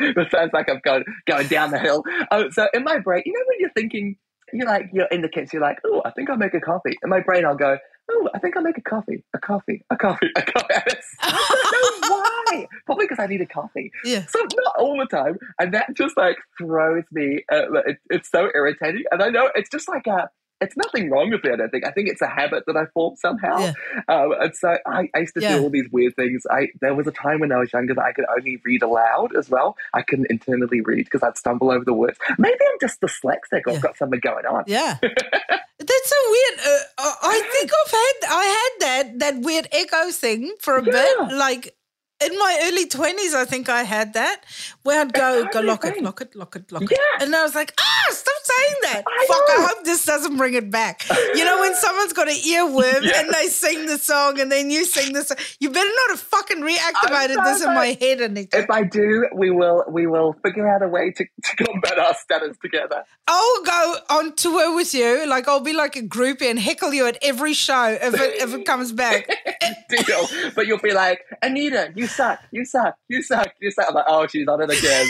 it 0.00 0.30
sounds 0.30 0.52
like 0.52 0.68
I'm 0.68 0.80
going 0.84 1.04
going 1.26 1.48
down 1.48 1.70
the 1.70 1.78
hill. 1.78 2.02
Oh, 2.30 2.50
so 2.50 2.68
in 2.74 2.84
my 2.84 2.98
brain, 2.98 3.22
you 3.26 3.32
know 3.32 3.44
when 3.46 3.56
you're 3.60 3.70
thinking, 3.70 4.16
you're 4.52 4.66
like 4.66 4.90
you're 4.92 5.06
in 5.06 5.22
the 5.22 5.28
kitchen, 5.28 5.50
you're 5.54 5.62
like, 5.62 5.78
oh, 5.84 6.02
I 6.04 6.10
think 6.10 6.30
I'll 6.30 6.36
make 6.36 6.54
a 6.54 6.60
coffee. 6.60 6.96
In 7.02 7.10
my 7.10 7.20
brain, 7.20 7.44
I'll 7.44 7.56
go, 7.56 7.78
oh, 8.10 8.28
I 8.34 8.38
think 8.38 8.56
I'll 8.56 8.62
make 8.62 8.78
a 8.78 8.82
coffee, 8.82 9.24
a 9.34 9.38
coffee, 9.38 9.84
a 9.90 9.96
coffee, 9.96 10.30
a 10.36 10.42
coffee. 10.42 10.66
I 11.20 11.70
don't 11.72 12.10
know 12.10 12.16
why. 12.56 12.66
Probably 12.86 13.06
because 13.06 13.22
I 13.22 13.26
need 13.26 13.40
a 13.40 13.46
coffee. 13.46 13.90
Yeah. 14.04 14.24
So 14.26 14.38
not 14.40 14.74
all 14.78 14.98
the 14.98 15.06
time, 15.06 15.38
and 15.58 15.74
that 15.74 15.94
just 15.94 16.16
like 16.16 16.36
throws 16.58 17.04
me. 17.12 17.44
Uh, 17.50 17.72
it, 17.86 17.98
it's 18.10 18.30
so 18.30 18.50
irritating, 18.54 19.04
and 19.10 19.22
I 19.22 19.28
know 19.30 19.50
it's 19.54 19.70
just 19.70 19.88
like 19.88 20.06
a. 20.06 20.28
It's 20.60 20.76
nothing 20.76 21.08
wrong 21.10 21.30
with 21.30 21.44
it. 21.44 21.52
I 21.52 21.56
don't 21.56 21.70
think. 21.70 21.86
I 21.86 21.90
think 21.92 22.08
it's 22.08 22.20
a 22.22 22.26
habit 22.26 22.64
that 22.66 22.76
I 22.76 22.86
formed 22.86 23.18
somehow. 23.18 23.58
Yeah. 23.60 23.72
Um, 24.08 24.32
and 24.40 24.54
so 24.56 24.76
I, 24.86 25.08
I 25.14 25.18
used 25.20 25.34
to 25.34 25.40
Yeah. 25.40 25.56
do 25.58 25.62
all 25.62 25.70
these 25.70 25.88
weird 25.92 26.16
things. 26.16 26.42
I 26.50 26.68
there 26.80 26.94
was 26.94 27.06
a 27.06 27.12
time 27.12 27.40
when 27.40 27.52
I 27.52 27.58
was 27.58 27.72
younger 27.72 27.94
that 27.94 28.02
I 28.04 28.12
could 28.12 28.24
only 28.36 28.60
read 28.64 28.82
aloud 28.82 29.36
as 29.36 29.48
well. 29.48 29.76
I 29.94 30.02
couldn't 30.02 30.26
internally 30.30 30.80
read 30.80 31.04
because 31.04 31.22
I'd 31.22 31.36
stumble 31.38 31.70
over 31.70 31.84
the 31.84 31.94
words. 31.94 32.18
Maybe 32.38 32.56
I'm 32.72 32.78
just 32.80 33.00
dyslexic 33.00 33.62
or 33.66 33.70
Yeah. 33.70 33.76
I've 33.76 33.82
got 33.82 33.96
something 33.96 34.20
going 34.20 34.46
on. 34.46 34.64
Yeah. 34.66 34.98
That's 35.02 36.08
so 36.10 36.16
weird. 36.30 36.58
Uh, 36.58 36.78
I 36.98 37.14
I 37.22 37.50
think 37.52 37.70
I've 37.84 37.92
had 37.92 38.36
I 38.36 38.44
had 38.44 38.80
that 38.86 39.18
that 39.20 39.40
weird 39.44 39.68
echo 39.72 40.10
thing 40.10 40.54
for 40.60 40.76
a 40.76 40.82
bit. 40.82 41.18
Like 41.32 41.74
in 42.24 42.36
my 42.38 42.58
early 42.64 42.86
twenties, 42.86 43.34
I 43.34 43.44
think 43.44 43.68
I 43.68 43.82
had 43.84 44.14
that 44.14 44.42
where 44.82 45.00
I'd 45.00 45.12
go 45.12 45.46
go 45.52 45.60
lock 45.60 45.84
it, 45.84 46.02
lock 46.02 46.20
it, 46.20 46.34
lock 46.34 46.56
it, 46.56 46.70
lock 46.72 46.82
it, 46.82 46.90
Yeah. 46.92 47.24
and 47.24 47.34
I 47.34 47.42
was 47.44 47.54
like, 47.54 47.72
ah, 47.78 48.06
stop 48.10 48.34
saying 48.42 48.76
that. 48.82 49.02
I 49.06 49.26
Fuck, 49.28 49.44
I 49.58 49.66
hope 49.68 49.84
this 49.84 50.04
doesn't 50.04 50.36
bring 50.36 50.54
it 50.54 50.70
back. 50.70 51.04
You 51.38 51.44
know 51.44 51.60
when 51.60 51.74
someone's 51.76 52.12
got 52.14 52.26
an 52.28 52.34
earworm 52.34 53.02
Yeah. 53.02 53.20
and 53.20 53.30
they 53.32 53.46
sing 53.46 53.86
the 53.86 53.98
song 53.98 54.40
and 54.40 54.50
then 54.50 54.70
you 54.70 54.84
sing 54.84 55.12
the 55.12 55.22
song, 55.22 55.36
you 55.60 55.70
better 55.70 55.88
not 56.00 56.10
have 56.10 56.20
fucking 56.20 56.62
reactivated 56.62 57.44
this 57.44 57.62
in 57.62 57.74
my 57.74 57.96
head, 58.00 58.20
Anita. 58.20 58.58
If 58.58 58.70
I 58.70 58.82
do, 58.82 59.28
we 59.34 59.50
will 59.50 59.84
we 59.88 60.06
will 60.08 60.34
figure 60.44 60.66
out 60.68 60.82
a 60.82 60.88
way 60.88 61.12
to, 61.12 61.24
to 61.24 61.64
combat 61.64 61.98
our 61.98 62.14
status 62.14 62.56
together. 62.60 63.04
I'll 63.28 63.62
go 63.62 63.96
on 64.10 64.34
tour 64.34 64.74
with 64.74 64.92
you. 64.94 65.26
Like 65.28 65.46
I'll 65.46 65.60
be 65.60 65.74
like 65.74 65.94
a 65.96 66.02
groupie 66.02 66.50
and 66.50 66.58
heckle 66.58 66.92
you 66.92 67.06
at 67.06 67.18
every 67.22 67.52
show 67.54 67.96
if 68.00 68.14
it 68.14 68.42
if 68.42 68.54
it 68.54 68.64
comes 68.64 68.90
back. 68.92 69.28
Deal. 69.88 70.28
But 70.56 70.66
you'll 70.66 70.78
be 70.78 70.92
like, 70.92 71.20
Anita, 71.42 71.92
you 71.94 72.07
suck, 72.08 72.40
you 72.50 72.64
suck, 72.64 72.96
you 73.08 73.22
suck, 73.22 73.48
you 73.60 73.70
suck. 73.70 73.86
I'm 73.88 73.94
like, 73.94 74.06
oh, 74.08 74.26
she's 74.26 74.48
on 74.48 74.60
it 74.62 74.70
again. 74.70 75.06